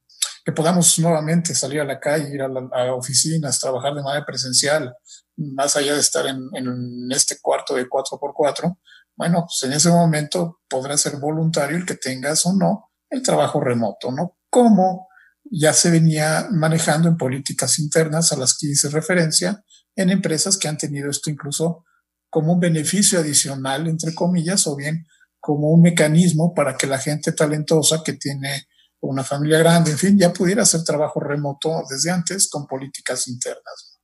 [0.50, 4.92] que podamos nuevamente salir a la calle, ir a, a oficinas, trabajar de manera presencial,
[5.36, 8.76] más allá de estar en, en este cuarto de 4x4,
[9.16, 13.60] bueno, pues en ese momento podrá ser voluntario el que tengas o no el trabajo
[13.60, 14.38] remoto, ¿no?
[14.50, 15.08] Como
[15.44, 19.62] ya se venía manejando en políticas internas a las que hice referencia
[19.94, 21.84] en empresas que han tenido esto incluso
[22.28, 25.06] como un beneficio adicional, entre comillas, o bien
[25.40, 28.66] como un mecanismo para que la gente talentosa que tiene
[29.00, 33.98] una familia grande, en fin, ya pudiera hacer trabajo remoto desde antes con políticas internas.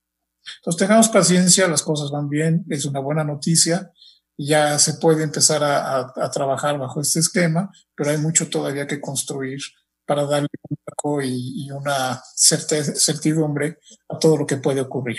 [0.59, 3.91] Entonces, tengamos paciencia, las cosas van bien, es una buena noticia,
[4.37, 9.01] ya se puede empezar a, a, trabajar bajo este esquema, pero hay mucho todavía que
[9.01, 9.59] construir
[10.05, 13.79] para darle un marco y, y, una certidumbre
[14.09, 15.17] a todo lo que puede ocurrir.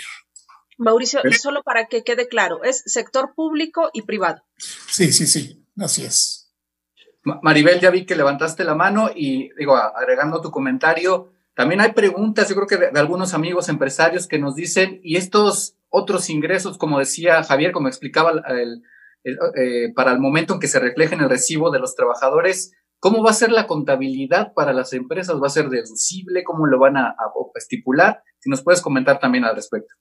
[0.77, 4.41] Mauricio, y solo para que quede claro, es sector público y privado.
[4.57, 6.48] Sí, sí, sí, así es.
[7.41, 12.47] Maribel, ya vi que levantaste la mano y digo, agregando tu comentario, también hay preguntas,
[12.47, 16.99] yo creo que de, algunos amigos empresarios que nos dicen, y estos otros ingresos, como
[16.99, 18.83] decía Javier, como explicaba el,
[19.23, 22.73] el, eh, para el momento en que se refleje en el recibo de los trabajadores,
[22.99, 25.41] ¿cómo va a ser la contabilidad para las empresas?
[25.41, 26.43] ¿Va a ser deducible?
[26.43, 28.23] ¿Cómo lo van a, a estipular?
[28.39, 29.95] Si nos puedes comentar también al respecto.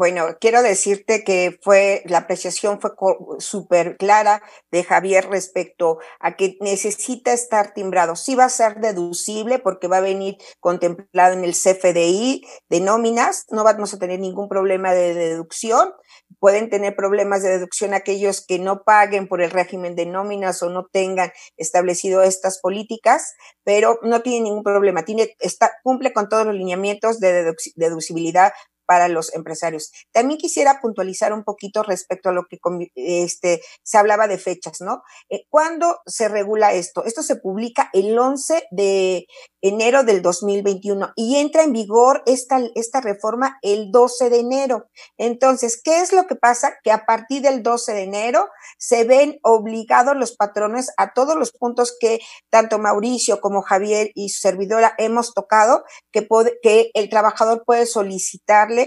[0.00, 2.92] Bueno, quiero decirte que fue, la apreciación fue
[3.38, 8.16] súper clara de Javier respecto a que necesita estar timbrado.
[8.16, 13.44] Sí va a ser deducible porque va a venir contemplado en el CFDI de nóminas,
[13.50, 15.92] no vamos a tener ningún problema de deducción.
[16.38, 20.70] Pueden tener problemas de deducción aquellos que no paguen por el régimen de nóminas o
[20.70, 23.34] no tengan establecido estas políticas,
[23.64, 25.04] pero no tiene ningún problema.
[25.04, 28.54] Tiene, está, cumple con todos los lineamientos de deducibilidad
[28.90, 29.92] para los empresarios.
[30.10, 32.58] También quisiera puntualizar un poquito respecto a lo que
[32.96, 35.04] este, se hablaba de fechas, ¿no?
[35.28, 37.04] Eh, ¿Cuándo se regula esto?
[37.04, 39.28] Esto se publica el 11 de
[39.62, 44.88] enero del 2021 y entra en vigor esta, esta reforma el 12 de enero.
[45.16, 46.74] Entonces, ¿qué es lo que pasa?
[46.82, 51.52] Que a partir del 12 de enero se ven obligados los patrones a todos los
[51.52, 52.18] puntos que
[52.50, 57.86] tanto Mauricio como Javier y su servidora hemos tocado, que, puede, que el trabajador puede
[57.86, 58.79] solicitarle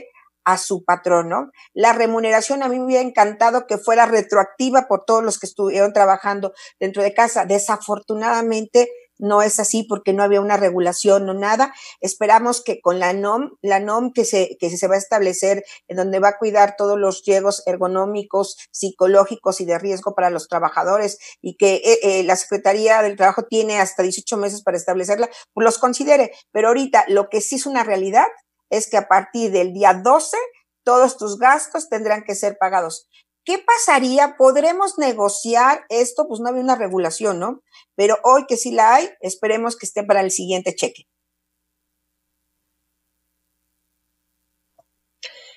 [0.46, 1.52] a su patrono.
[1.74, 5.94] La remuneración a mí me hubiera encantado que fuera retroactiva por todos los que estuvieron
[5.94, 7.46] trabajando dentro de casa.
[7.46, 11.74] Desafortunadamente no es así porque no había una regulación o nada.
[12.02, 15.98] Esperamos que con la NOM, la NOM que se, que se va a establecer, en
[15.98, 21.20] donde va a cuidar todos los riesgos ergonómicos, psicológicos y de riesgo para los trabajadores
[21.42, 25.64] y que eh, eh, la Secretaría del Trabajo tiene hasta 18 meses para establecerla, pues
[25.64, 26.32] los considere.
[26.52, 28.26] Pero ahorita lo que sí es una realidad
[28.74, 30.36] es que a partir del día 12
[30.84, 33.08] todos tus gastos tendrán que ser pagados.
[33.46, 34.36] ¿Qué pasaría?
[34.38, 36.28] ¿Podremos negociar esto?
[36.28, 37.62] Pues no había una regulación, ¿no?
[37.96, 41.04] Pero hoy que sí la hay, esperemos que esté para el siguiente cheque.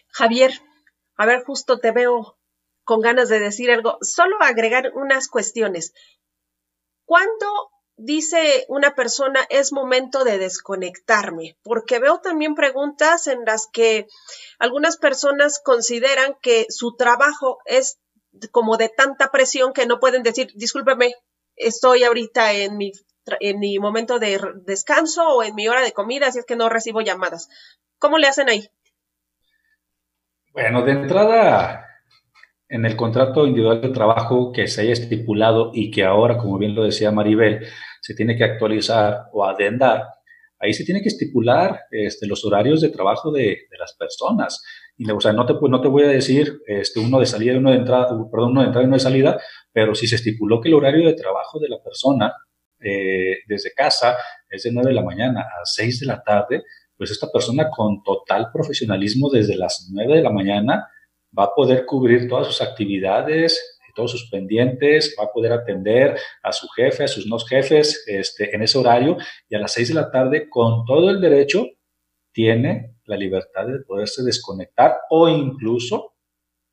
[0.09, 0.53] Javier,
[1.17, 2.39] a ver, justo te veo
[2.85, 3.99] con ganas de decir algo.
[4.03, 5.95] Solo agregar unas cuestiones.
[7.05, 14.07] ¿Cuándo dice una persona, es momento de desconectarme, porque veo también preguntas en las que
[14.59, 17.99] algunas personas consideran que su trabajo es
[18.51, 21.15] como de tanta presión que no pueden decir, discúlpeme,
[21.57, 22.93] estoy ahorita en mi,
[23.41, 26.69] en mi momento de descanso o en mi hora de comida, así es que no
[26.69, 27.49] recibo llamadas.
[27.99, 28.69] ¿Cómo le hacen ahí?
[30.53, 31.87] Bueno, de entrada,
[32.69, 36.75] en el contrato individual de trabajo que se haya estipulado y que ahora, como bien
[36.75, 37.67] lo decía Maribel,
[38.07, 40.05] se tiene que actualizar o adendar,
[40.61, 44.63] ahí se tiene que estipular este, los horarios de trabajo de, las personas.
[44.97, 47.57] Y, o sea, no te, no te voy a decir este, uno de salida y
[47.57, 49.41] uno de entrada, perdón, uno de entrada y uno de salida,
[49.73, 52.33] pero si se estipuló que el horario de trabajo de la persona
[52.79, 54.17] eh, desde casa
[54.49, 56.63] es de 9 de la mañana a 6 de la tarde,
[56.97, 60.87] pues esta persona con total profesionalismo desde las 9 de la mañana
[61.37, 66.53] va a poder cubrir todas sus actividades, todos sus pendientes, va a poder atender a
[66.53, 69.17] su jefe, a sus no jefes este, en ese horario
[69.49, 71.67] y a las seis de la tarde con todo el derecho
[72.33, 76.13] tiene la libertad de poderse desconectar o incluso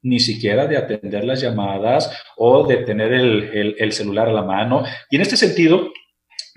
[0.03, 4.43] ni siquiera de atender las llamadas o de tener el, el, el celular a la
[4.43, 4.83] mano.
[5.09, 5.89] Y en este sentido,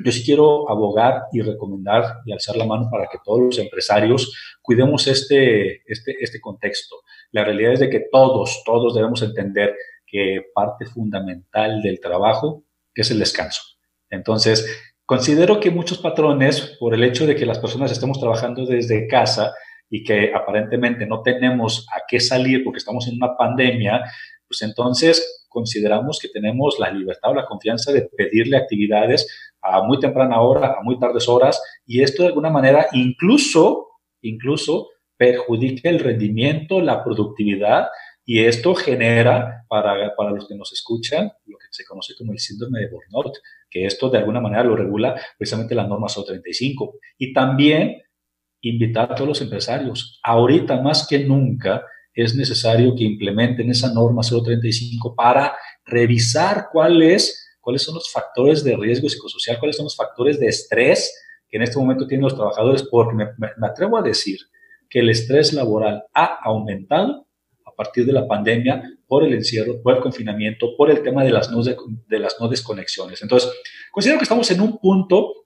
[0.05, 4.59] yo sí quiero abogar y recomendar y alzar la mano para que todos los empresarios
[4.61, 6.97] cuidemos este, este, este contexto.
[7.31, 9.75] La realidad es de que todos, todos debemos entender
[10.07, 13.63] que parte fundamental del trabajo es el descanso.
[14.11, 14.67] Entonces,
[15.05, 19.53] considero que muchos patrones, por el hecho de que las personas estemos trabajando desde casa
[19.91, 24.03] y que aparentemente no tenemos a qué salir porque estamos en una pandemia,
[24.49, 29.27] pues entonces consideramos que tenemos la libertad o la confianza de pedirle actividades
[29.63, 33.89] a muy temprana hora, a muy tardes horas, y esto de alguna manera incluso,
[34.21, 37.89] incluso perjudica el rendimiento, la productividad,
[38.29, 42.41] y esto genera para, para los que nos escuchan lo que se conoce como el
[42.41, 43.37] síndrome de burnout,
[43.71, 46.95] que esto de alguna manera lo regula precisamente la norma SO35.
[47.19, 48.03] Y también
[48.61, 54.23] invitar a todos los empresarios, ahorita más que nunca, es necesario que implementen esa norma
[54.23, 55.55] 035 para
[55.85, 61.15] revisar cuáles, cuáles son los factores de riesgo psicosocial, cuáles son los factores de estrés
[61.49, 64.39] que en este momento tienen los trabajadores, porque me, atrevo a decir
[64.89, 67.26] que el estrés laboral ha aumentado
[67.77, 71.51] partir de la pandemia por el encierro, por el confinamiento, por el tema de las
[71.51, 73.23] no, de, las no desconexiones.
[73.23, 73.53] Entonces,
[73.93, 75.45] considero que estamos en un punto,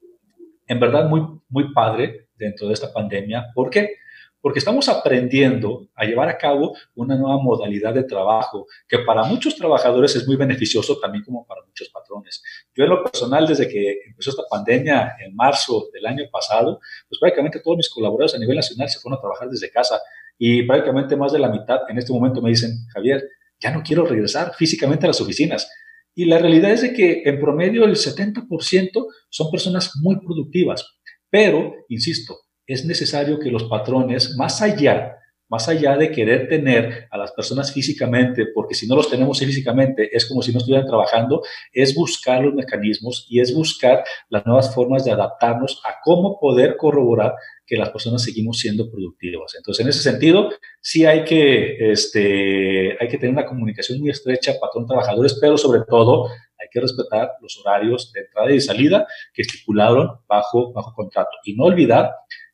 [0.67, 3.49] en verdad, muy, muy padre dentro de esta pandemia.
[3.55, 3.97] ¿Por qué?
[4.41, 9.57] porque estamos aprendiendo a llevar a cabo una nueva modalidad de trabajo que para muchos
[9.57, 12.43] trabajadores es muy beneficioso, también como para muchos patrones.
[12.75, 17.19] Yo en lo personal, desde que empezó esta pandemia en marzo del año pasado, pues
[17.21, 20.01] prácticamente todos mis colaboradores a nivel nacional se fueron a trabajar desde casa
[20.43, 23.23] y prácticamente más de la mitad en este momento me dicen, Javier,
[23.61, 25.71] ya no quiero regresar físicamente a las oficinas.
[26.15, 30.99] Y la realidad es de que en promedio el 70% son personas muy productivas.
[31.29, 35.15] Pero, insisto, es necesario que los patrones, más allá,
[35.51, 40.09] más allá de querer tener a las personas físicamente, porque si no los tenemos físicamente
[40.17, 41.43] es como si no estuvieran trabajando,
[41.73, 46.77] es buscar los mecanismos y es buscar las nuevas formas de adaptarnos a cómo poder
[46.77, 47.35] corroborar
[47.67, 49.55] que las personas seguimos siendo productivas.
[49.57, 54.55] Entonces, en ese sentido, sí hay que, este, hay que tener una comunicación muy estrecha
[54.61, 60.11] patrón-trabajadores, pero sobre todo hay que respetar los horarios de entrada y salida que estipularon
[60.29, 61.31] bajo, bajo contrato.
[61.45, 62.11] Y no olvidar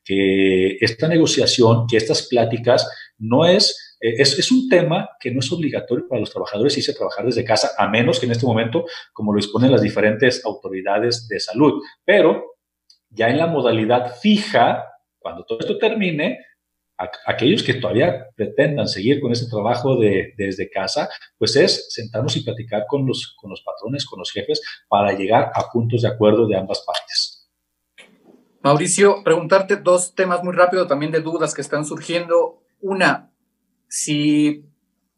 [0.07, 2.89] que esta negociación, que estas pláticas
[3.19, 6.93] no es, eh, es, es, un tema que no es obligatorio para los trabajadores irse
[6.93, 10.45] a trabajar desde casa, a menos que en este momento, como lo disponen las diferentes
[10.45, 11.83] autoridades de salud.
[12.05, 12.45] Pero
[13.11, 14.85] ya en la modalidad fija,
[15.19, 16.39] cuando todo esto termine,
[17.27, 22.45] aquellos que todavía pretendan seguir con este trabajo de, desde casa, pues es sentarnos y
[22.45, 26.47] platicar con los, con los patrones, con los jefes, para llegar a puntos de acuerdo
[26.47, 27.26] de ambas partes.
[28.67, 32.65] Mauricio, preguntarte dos temas muy rápido también de dudas que están surgiendo.
[32.81, 33.31] Una,
[33.87, 34.65] si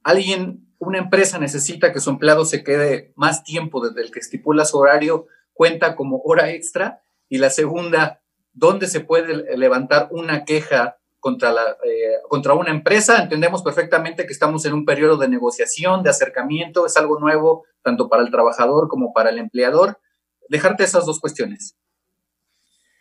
[0.03, 4.67] alguien, una empresa necesita que su empleado se quede más tiempo desde el que estipula
[4.67, 7.01] su horario, cuenta como hora extra.
[7.31, 8.21] Y la segunda,
[8.53, 13.23] ¿dónde se puede levantar una queja contra, la, eh, contra una empresa?
[13.23, 18.11] Entendemos perfectamente que estamos en un periodo de negociación, de acercamiento, es algo nuevo tanto
[18.11, 19.99] para el trabajador como para el empleador.
[20.51, 21.79] Dejarte esas dos cuestiones.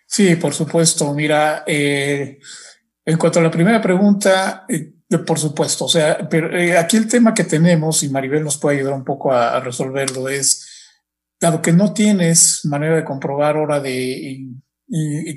[0.07, 1.13] Sí, por supuesto.
[1.13, 2.39] Mira, eh,
[3.05, 4.93] en cuanto a la primera pregunta, eh,
[5.25, 8.77] por supuesto, o sea, pero eh, aquí el tema que tenemos, y Maribel nos puede
[8.77, 10.65] ayudar un poco a, resolverlo, es,
[11.39, 14.47] dado que no tienes manera de comprobar hora de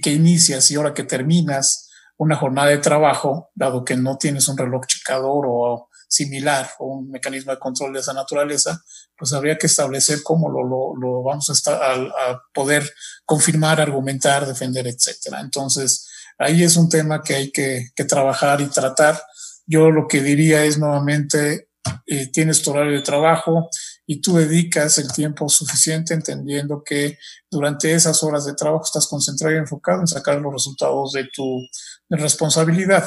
[0.02, 4.56] que inicias y hora que terminas una jornada de trabajo, dado que no tienes un
[4.56, 8.82] reloj checador o similar o un mecanismo de control de esa naturaleza,
[9.20, 12.90] pues habría que establecer cómo lo, lo, lo vamos a, estar, a, a, poder
[13.26, 15.40] confirmar, argumentar, defender, etcétera.
[15.40, 16.08] Entonces,
[16.38, 19.22] ahí es un tema que hay que, que trabajar y tratar.
[19.66, 21.68] Yo lo que diría es nuevamente,
[22.06, 23.68] eh, tienes tu horario de trabajo
[24.06, 27.18] y tú dedicas el tiempo suficiente entendiendo que
[27.50, 31.68] durante esas horas de trabajo estás concentrado y enfocado en sacar los resultados de tu
[32.08, 33.06] responsabilidad.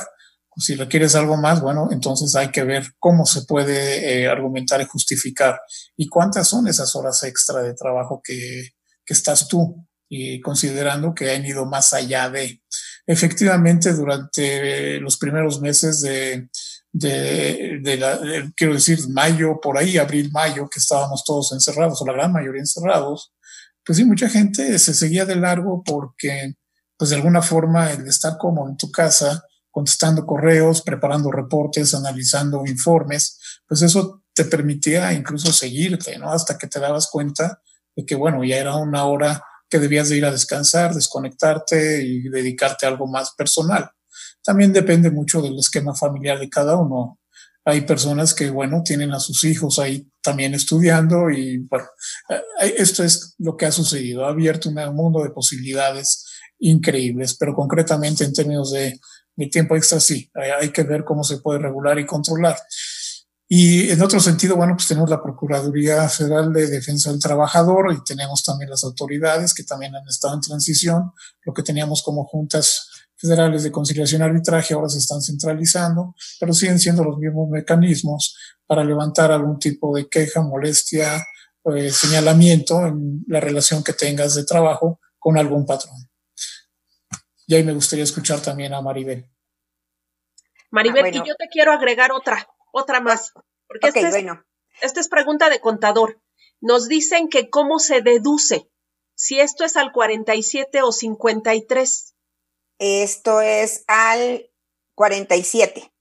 [0.57, 4.85] Si requieres algo más, bueno, entonces hay que ver cómo se puede eh, argumentar y
[4.85, 5.59] justificar
[5.97, 8.69] y cuántas son esas horas extra de trabajo que,
[9.05, 12.61] que estás tú y considerando que han ido más allá de.
[13.05, 16.49] Efectivamente, durante los primeros meses de,
[16.91, 22.01] de, de la, de, quiero decir, mayo, por ahí, abril, mayo, que estábamos todos encerrados,
[22.01, 23.33] o la gran mayoría encerrados,
[23.83, 26.53] pues sí, mucha gente se seguía de largo porque,
[26.97, 29.43] pues de alguna forma, el estar como en tu casa,
[29.73, 36.31] contestando correos, preparando reportes, analizando informes, pues eso te permitía incluso seguirte, ¿no?
[36.31, 37.59] Hasta que te dabas cuenta
[37.95, 42.29] de que, bueno, ya era una hora que debías de ir a descansar, desconectarte y
[42.29, 43.89] dedicarte a algo más personal.
[44.43, 47.19] También depende mucho del esquema familiar de cada uno.
[47.65, 51.87] Hay personas que, bueno, tienen a sus hijos ahí también estudiando y, bueno,
[52.29, 54.25] eh, esto es lo que ha sucedido.
[54.25, 56.27] Ha abierto un mundo de posibilidades
[56.59, 58.99] increíbles, pero concretamente en términos de
[59.35, 60.29] mi tiempo extra sí,
[60.59, 62.57] hay, que ver cómo se puede regular y controlar.
[63.47, 68.03] Y en otro sentido, bueno, pues tenemos la Procuraduría Federal de Defensa del Trabajador y
[68.03, 71.11] tenemos también las autoridades que también han estado en transición.
[71.43, 76.53] Lo que teníamos como juntas federales de conciliación y arbitraje ahora se están centralizando, pero
[76.53, 81.23] siguen siendo los mismos mecanismos para levantar algún tipo de queja, molestia,
[81.75, 85.95] eh, señalamiento en la relación que tengas de trabajo con algún patrón.
[87.47, 89.29] Y ahí me gustaría escuchar también a Maribel.
[90.71, 93.33] Maribel, ah, y yo te quiero agregar otra, otra más,
[93.67, 94.25] porque esta, es,
[94.81, 96.19] esta es pregunta de contador.
[96.61, 98.69] Nos dicen que cómo se deduce,
[99.15, 102.15] si esto es al 47 o 53.
[102.79, 104.49] Esto es al
[104.95, 105.93] 47.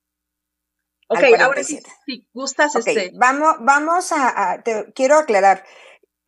[1.09, 3.13] Ok, ahora sí, si gustas, este.
[3.15, 5.65] Vamos, vamos a, te quiero aclarar.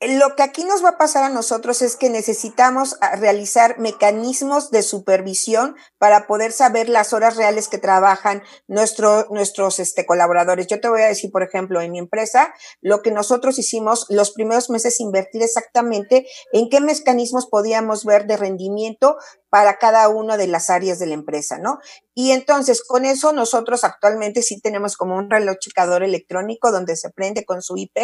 [0.07, 4.71] Lo que aquí nos va a pasar a nosotros es que necesitamos ah, realizar mecanismos
[4.71, 10.67] de supervisión para poder saber las horas reales que trabajan nuestro, nuestros este, colaboradores.
[10.67, 12.53] Yo te voy a decir, por ejemplo, en mi empresa,
[12.83, 18.37] lo que nosotros hicimos los primeros meses, invertir exactamente en qué mecanismos podíamos ver de
[18.37, 19.17] rendimiento
[19.49, 21.79] para cada una de las áreas de la empresa, ¿no?
[22.13, 27.09] Y entonces con eso nosotros actualmente sí tenemos como un reloj checador electrónico donde se
[27.09, 27.97] prende con su IP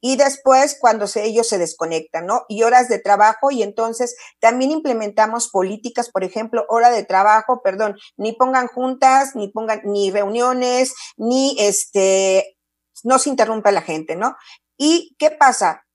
[0.00, 2.42] y después cuando ellos se desconectan, ¿no?
[2.48, 7.96] Y horas de trabajo y entonces también implementamos políticas, por ejemplo, hora de trabajo, perdón,
[8.16, 12.56] ni pongan juntas, ni pongan ni reuniones, ni este,
[13.04, 14.36] no se interrumpa la gente, ¿no?
[14.76, 15.87] ¿Y qué pasa?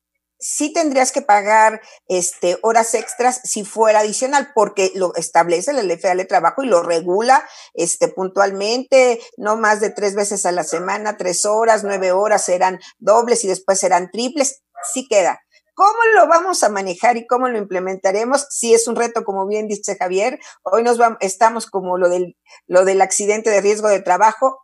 [0.44, 5.98] Sí tendrías que pagar este, horas extras si fuera adicional, porque lo establece la Ley
[5.98, 11.18] de Trabajo y lo regula este, puntualmente, no más de tres veces a la semana,
[11.18, 14.62] tres horas, nueve horas serán dobles y después serán triples,
[14.94, 15.39] sí queda.
[15.76, 18.46] ¿Cómo lo vamos a manejar y cómo lo implementaremos?
[18.52, 20.39] Sí es un reto, como bien dice Javier.
[20.62, 22.38] Hoy nos vamos, estamos como lo del,
[22.68, 24.60] lo del accidente de riesgo de trabajo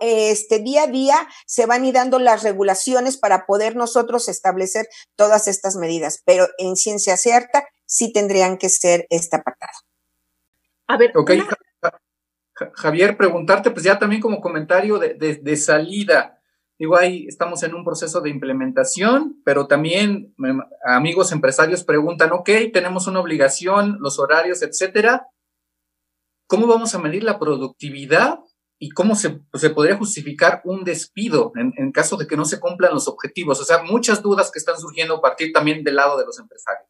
[0.00, 5.48] este día a día se van y dando las regulaciones para poder nosotros establecer todas
[5.48, 9.72] estas medidas, pero en ciencia cierta sí tendrían que ser esta patada.
[10.86, 11.12] A ver,
[12.74, 16.38] Javier, preguntarte, pues ya también como comentario de, de, salida,
[16.78, 20.34] digo, ahí estamos en un proceso de implementación, pero también
[20.84, 25.28] amigos empresarios preguntan, ok, tenemos una obligación, los horarios, etcétera,
[26.46, 28.40] ¿cómo vamos a medir la productividad
[28.82, 32.92] y cómo se, se podría justificar un despido en, caso de que no se cumplan
[32.92, 33.60] los objetivos.
[33.60, 36.88] O sea, muchas dudas que están surgiendo a partir también del lado de los empresarios.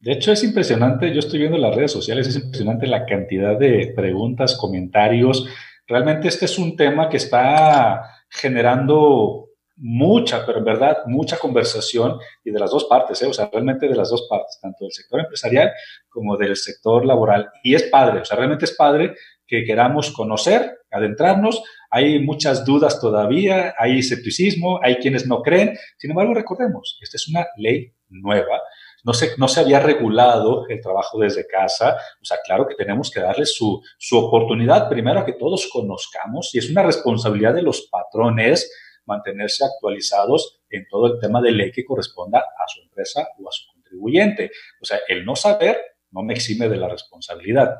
[0.00, 3.92] De hecho, es impresionante, yo estoy viendo las redes sociales, es impresionante la cantidad de
[3.94, 5.46] preguntas, comentarios.
[5.86, 12.50] Realmente este es un tema que está generando mucha, pero en verdad mucha conversación y
[12.50, 13.26] de las dos partes, ¿eh?
[13.26, 15.70] o sea, realmente de las dos partes, tanto del sector empresarial
[16.08, 17.50] como del sector laboral.
[17.62, 19.14] Y es padre, o sea, realmente es padre
[19.48, 21.62] que queramos conocer, adentrarnos.
[21.90, 25.76] Hay muchas dudas todavía, hay escepticismo, hay quienes no creen.
[25.96, 28.60] Sin embargo, recordemos, esta es una ley nueva.
[29.04, 31.96] No se, no se había regulado el trabajo desde casa.
[32.20, 36.54] O sea, claro que tenemos que darle su, su oportunidad primero a que todos conozcamos
[36.54, 38.70] y es una responsabilidad de los patrones
[39.06, 43.52] mantenerse actualizados en todo el tema de ley que corresponda a su empresa o a
[43.52, 44.50] su contribuyente.
[44.82, 45.78] O sea, el no saber
[46.10, 47.76] no me exime de la responsabilidad.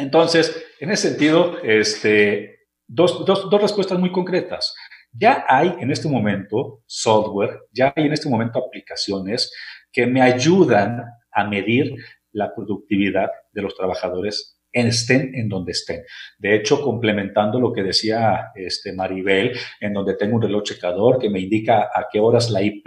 [0.00, 4.74] Entonces, en ese sentido, este, dos, dos, dos respuestas muy concretas.
[5.12, 9.52] Ya hay en este momento software, ya hay en este momento aplicaciones
[9.92, 11.94] que me ayudan a medir
[12.32, 16.02] la productividad de los trabajadores estén en donde estén.
[16.38, 21.30] De hecho, complementando lo que decía este Maribel, en donde tengo un reloj checador que
[21.30, 22.86] me indica a qué horas la IP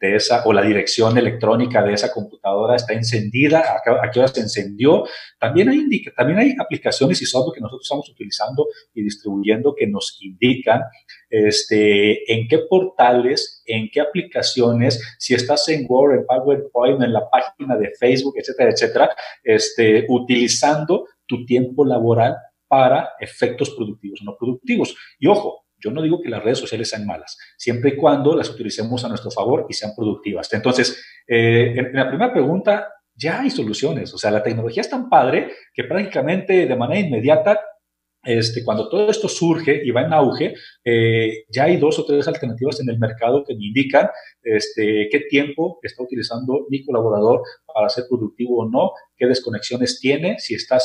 [0.00, 4.40] de esa o la dirección electrónica de esa computadora está encendida, a qué, horas se
[4.40, 5.04] encendió.
[5.38, 10.18] También hay, también hay aplicaciones y software que nosotros estamos utilizando y distribuyendo que nos
[10.20, 10.82] indican
[11.32, 17.28] este, en qué portales, en qué aplicaciones, si estás en Word, en PowerPoint, en la
[17.30, 19.10] página de Facebook, etcétera, etcétera,
[19.42, 22.36] este, utilizando tu tiempo laboral
[22.68, 24.94] para efectos productivos o no productivos.
[25.18, 28.50] Y ojo, yo no digo que las redes sociales sean malas, siempre y cuando las
[28.50, 30.52] utilicemos a nuestro favor y sean productivas.
[30.52, 34.12] Entonces, eh, en, la primera pregunta, ya hay soluciones.
[34.12, 37.58] O sea, la tecnología es tan padre que prácticamente de manera inmediata
[38.24, 40.54] este, cuando todo esto surge y va en auge,
[40.84, 44.08] eh, ya hay dos o tres alternativas en el mercado que me indican
[44.42, 50.38] este, qué tiempo está utilizando mi colaborador para ser productivo o no, qué desconexiones tiene,
[50.38, 50.78] si está,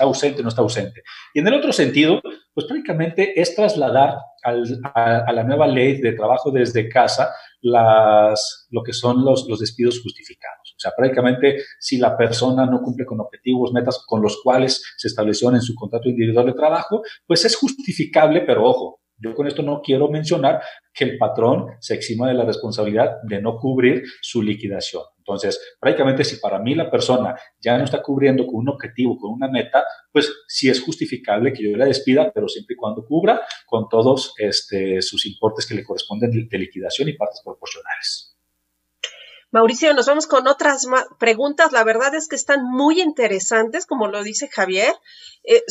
[0.00, 1.02] ausente o no está ausente.
[1.32, 2.20] Y en el otro sentido,
[2.52, 7.30] pues prácticamente es trasladar a, la nueva ley de trabajo desde casa
[7.62, 10.63] lo que son los despidos justificados.
[10.84, 15.48] Sea, prácticamente si la persona no cumple con objetivos, metas con los cuales se estableció
[15.48, 19.80] en su contrato individual de trabajo, pues es justificable, pero ojo, Yo con esto no
[19.80, 20.60] quiero mencionar
[20.92, 25.04] que el patrón se exima de la responsabilidad de no cubrir su liquidación.
[25.18, 29.32] Entonces, prácticamente si para mí la persona ya no está cubriendo con un objetivo, con
[29.32, 33.40] una meta, pues sí es justificable que yo la despida, pero siempre y cuando cubra
[33.64, 38.33] con todos este, sus importes que le corresponden de liquidación y partes proporcionales.
[39.54, 40.84] Mauricio, nos vamos con otras
[41.20, 41.70] preguntas.
[41.70, 44.92] La verdad es que están muy interesantes, como lo dice Javier.
[45.44, 45.62] Eh,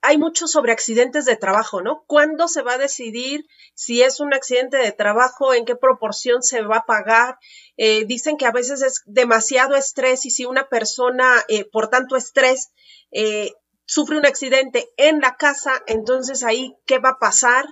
[0.00, 2.04] hay mucho sobre accidentes de trabajo, ¿no?
[2.06, 3.44] ¿Cuándo se va a decidir
[3.74, 5.52] si es un accidente de trabajo?
[5.52, 7.38] ¿En qué proporción se va a pagar?
[7.76, 12.16] Eh, dicen que a veces es demasiado estrés y si una persona, eh, por tanto
[12.16, 12.70] estrés,
[13.10, 13.52] eh,
[13.84, 17.66] sufre un accidente en la casa, entonces ahí, ¿qué va a pasar?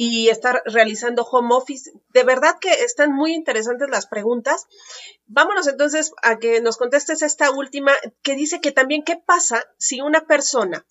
[0.00, 1.90] Y estar realizando home office.
[2.10, 4.66] De verdad que están muy interesantes las preguntas.
[5.26, 7.92] Vámonos entonces a que nos contestes esta última,
[8.22, 10.86] que dice que también, ¿qué pasa si una persona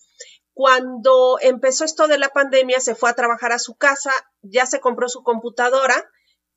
[0.54, 4.80] cuando empezó esto de la pandemia, se fue a trabajar a su casa, ya se
[4.80, 6.10] compró su computadora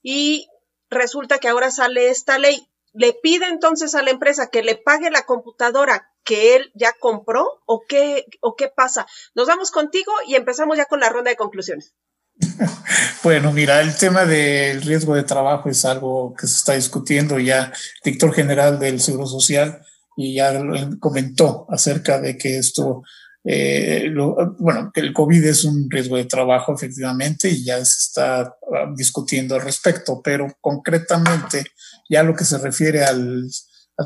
[0.02, 0.48] y
[0.88, 2.66] resulta que ahora sale esta ley.
[2.94, 7.60] ¿Le pide entonces a la empresa que le pague la computadora que él ya compró
[7.66, 9.06] o qué, o qué pasa?
[9.34, 11.94] Nos vamos contigo y empezamos ya con la ronda de conclusiones.
[13.22, 17.64] Bueno, mira, el tema del riesgo de trabajo es algo que se está discutiendo ya.
[17.64, 17.72] El
[18.04, 19.82] director general del Seguro Social
[20.16, 20.58] y ya
[20.98, 23.02] comentó acerca de que esto
[23.44, 24.10] eh,
[24.58, 28.92] bueno, que el COVID es un riesgo de trabajo efectivamente y ya se está ah,
[28.94, 31.64] discutiendo al respecto, pero concretamente
[32.08, 33.48] ya lo que se refiere al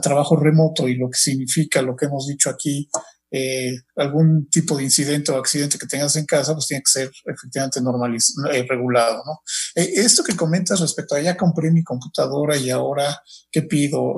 [0.02, 2.88] trabajo remoto y lo que significa lo que hemos dicho aquí
[3.36, 7.10] eh, algún tipo de incidente o accidente que tengas en casa, pues tiene que ser
[7.24, 9.24] efectivamente normalizado, eh, regulado.
[9.74, 13.20] Eh, esto que comentas respecto a ya compré mi computadora y ahora,
[13.50, 14.14] ¿qué pido?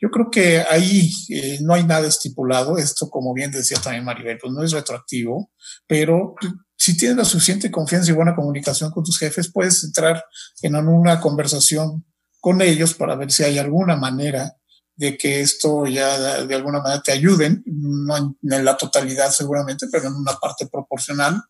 [0.00, 1.12] yo creo que ahí
[1.60, 2.76] no hay nada estipulado.
[2.76, 5.52] Esto, como bien decía también Maribel, pues no es retroactivo,
[5.86, 6.34] pero
[6.76, 10.24] si tienes la suficiente confianza y buena comunicación con tus jefes, puedes entrar
[10.62, 12.04] en una conversación
[12.40, 14.56] con ellos para ver si hay alguna manera
[14.96, 20.08] de que esto ya de alguna manera te ayuden, no en la totalidad seguramente, pero
[20.08, 21.40] en una parte proporcional.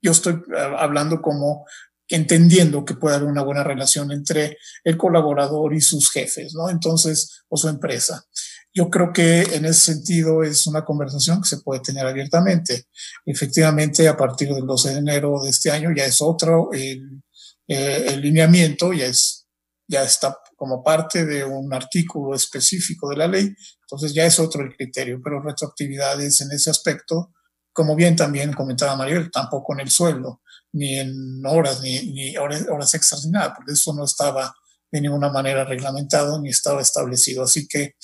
[0.00, 1.66] Yo estoy eh, hablando como
[2.08, 6.70] entendiendo que puede haber una buena relación entre el colaborador y sus jefes, ¿no?
[6.70, 8.24] Entonces, o su empresa.
[8.72, 12.86] Yo creo que en ese sentido es una conversación que se puede tener abiertamente.
[13.26, 17.22] Efectivamente, a partir del 12 de enero de este año ya es otro el,
[17.66, 19.48] eh, el lineamiento, ya es
[19.88, 24.60] ya está como parte de un artículo específico de la ley, entonces ya es otro
[24.60, 27.32] el criterio, pero retroactividades en ese aspecto,
[27.72, 30.42] como bien también comentaba Mariel, tampoco en el sueldo,
[30.72, 34.52] ni en horas, ni, ni horas, extras, ni nada, porque eso no estaba
[34.90, 37.44] de ninguna manera reglamentado ni estaba establecido.
[37.44, 37.94] Así que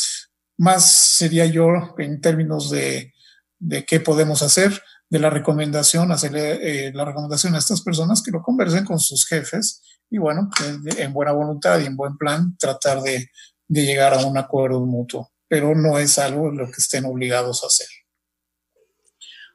[0.57, 1.67] más sería yo
[1.99, 3.13] en términos de,
[3.59, 4.81] de qué podemos hacer,
[5.11, 9.27] de la recomendación, hacerle eh, la recomendación a estas personas que lo conversen con sus
[9.27, 10.51] jefes y bueno,
[10.97, 13.29] en buena voluntad y en buen plan tratar de,
[13.69, 17.67] de llegar a un acuerdo mutuo, pero no es algo lo que estén obligados a
[17.67, 17.89] hacer.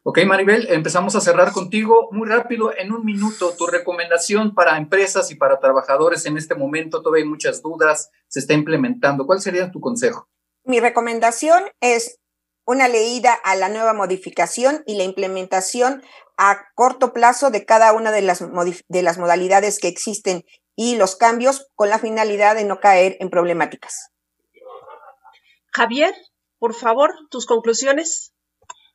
[0.04, 5.30] Ok, Maribel, empezamos a cerrar contigo muy rápido, en un minuto, tu recomendación para empresas
[5.30, 9.28] y para trabajadores en este momento, todavía hay muchas dudas, se está implementando.
[9.28, 10.28] ¿Cuál sería tu consejo?
[10.64, 12.20] Mi recomendación es
[12.66, 16.02] una leída a la nueva modificación y la implementación
[16.41, 18.41] a corto plazo de cada una de las,
[18.87, 23.29] de las modalidades que existen y los cambios con la finalidad de no caer en
[23.29, 24.13] problemáticas.
[25.73, 26.13] Javier,
[26.57, 28.33] por favor, tus conclusiones.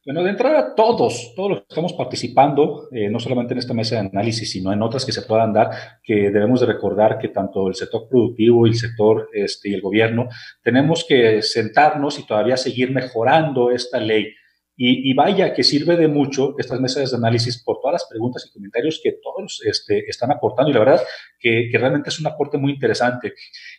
[0.07, 3.97] Bueno, de entrada, todos, todos los que estamos participando, eh, no solamente en esta mesa
[3.97, 5.71] de análisis, sino en otras que se puedan dar,
[6.03, 9.83] que debemos de recordar que tanto el sector productivo y el sector este, y el
[9.83, 10.29] gobierno
[10.63, 14.35] tenemos que sentarnos y todavía seguir mejorando esta ley
[14.77, 18.53] y, vaya que sirve de mucho estas mesas de análisis por todas las preguntas y
[18.53, 20.71] comentarios que todos este, están aportando.
[20.71, 21.03] Y la verdad
[21.39, 23.35] que, realmente es un aporte muy interesante.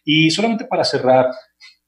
[0.05, 1.31] Y solamente para cerrar,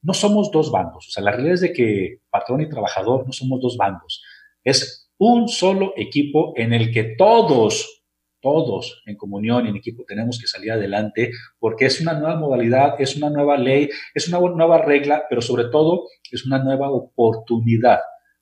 [0.02, 3.32] no somos dos bandos, o sea, la realidad es de que patrón y trabajador no
[3.32, 4.22] somos dos bandos,
[4.62, 8.04] es un solo equipo en el que todos,
[8.40, 12.94] todos en comunión y en equipo tenemos que salir adelante porque es una nueva modalidad,
[13.00, 17.98] es una nueva ley, es una nueva regla, pero sobre todo es una nueva oportunidad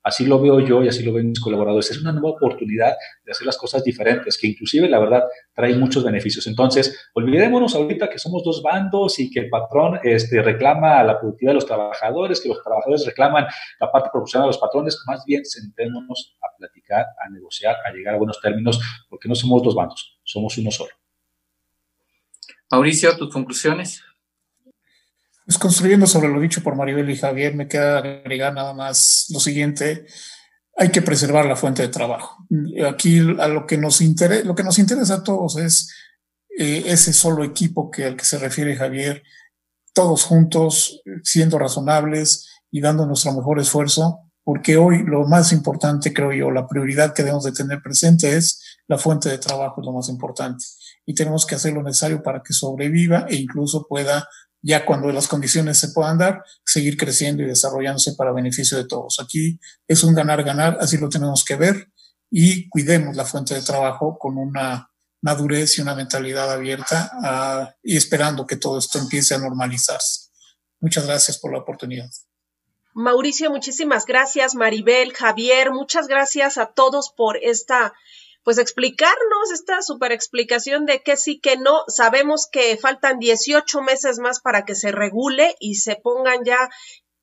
[0.07, 1.91] Así lo veo yo y así lo ven mis colaboradores.
[1.91, 2.95] Es una nueva oportunidad
[3.25, 6.47] de hacer las cosas diferentes, que inclusive, la verdad, trae muchos beneficios.
[6.47, 11.51] Entonces, olvidémonos ahorita que somos dos bandos y que el patrón este, reclama la productividad
[11.51, 13.47] de los trabajadores, que los trabajadores reclaman
[13.81, 14.97] la parte proporcional de los patrones.
[15.07, 18.79] Más bien, sentémonos a platicar, a negociar, a llegar a buenos términos,
[19.09, 20.91] porque no somos dos bandos, somos uno solo.
[22.71, 24.01] Mauricio, tus conclusiones.
[25.47, 29.39] Pues construyendo sobre lo dicho por Maribel y Javier, me queda agregar nada más lo
[29.39, 30.05] siguiente.
[30.75, 32.45] hay que preservar la fuente de trabajo.
[32.85, 35.89] Aquí a lo que nos interesa, lo que nos interesa a todos es
[36.59, 39.23] eh, ese solo equipo que al que se refiere Javier,
[39.93, 46.33] todos juntos, siendo razonables y dando nuestro mejor esfuerzo, porque hoy lo más importante, creo
[46.33, 49.93] yo, la prioridad que debemos de tener presente es la fuente de trabajo, es lo
[49.93, 50.65] más importante.
[51.05, 54.27] Y tenemos que hacer lo necesario para que sobreviva e incluso pueda
[54.67, 59.17] ya cuando las condiciones se puedan dar, seguir creciendo y desarrollándose para beneficio de todos.
[59.21, 59.57] Aquí
[59.87, 61.89] es un ganar-ganar, así lo tenemos que ver
[62.29, 64.91] y cuidemos la fuente de trabajo con una
[65.21, 70.31] madurez y una mentalidad abierta ah, y esperando que todo esto empiece a normalizarse.
[70.81, 72.09] Muchas gracias por la oportunidad.
[72.93, 74.53] Mauricio, muchísimas gracias.
[74.53, 77.93] Maribel, Javier, muchas gracias a todos por esta
[78.47, 81.81] pues explicarnos esta super explicación de que sí, que no.
[81.89, 86.69] Sabemos que faltan 18 meses más para que se regule y se pongan ya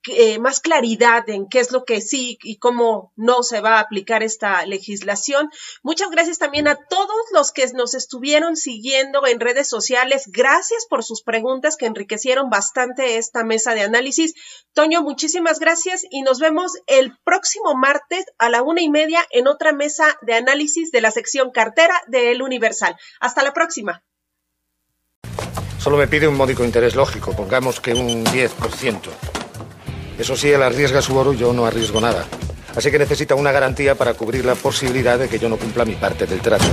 [0.08, 3.80] eh, más claridad en qué es lo que sí y cómo no se va a
[3.80, 5.50] aplicar esta legislación.
[5.82, 10.24] Muchas gracias también a todos los que nos estuvieron siguiendo en redes sociales.
[10.26, 14.34] Gracias por sus preguntas que enriquecieron bastante esta mesa de análisis.
[14.72, 19.48] Toño, muchísimas gracias y nos vemos el próximo martes a la una y media en
[19.48, 22.96] otra mesa de análisis de la sección cartera de El Universal.
[23.20, 24.02] Hasta la próxima.
[25.78, 29.43] Solo me pide un módico interés lógico, pongamos que un 10%.
[30.18, 32.24] Eso sí, él arriesga su oro yo no arriesgo nada.
[32.76, 35.94] Así que necesita una garantía para cubrir la posibilidad de que yo no cumpla mi
[35.94, 36.64] parte del trato.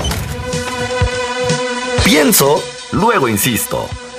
[2.04, 2.62] Pienso,
[2.92, 3.88] luego insisto.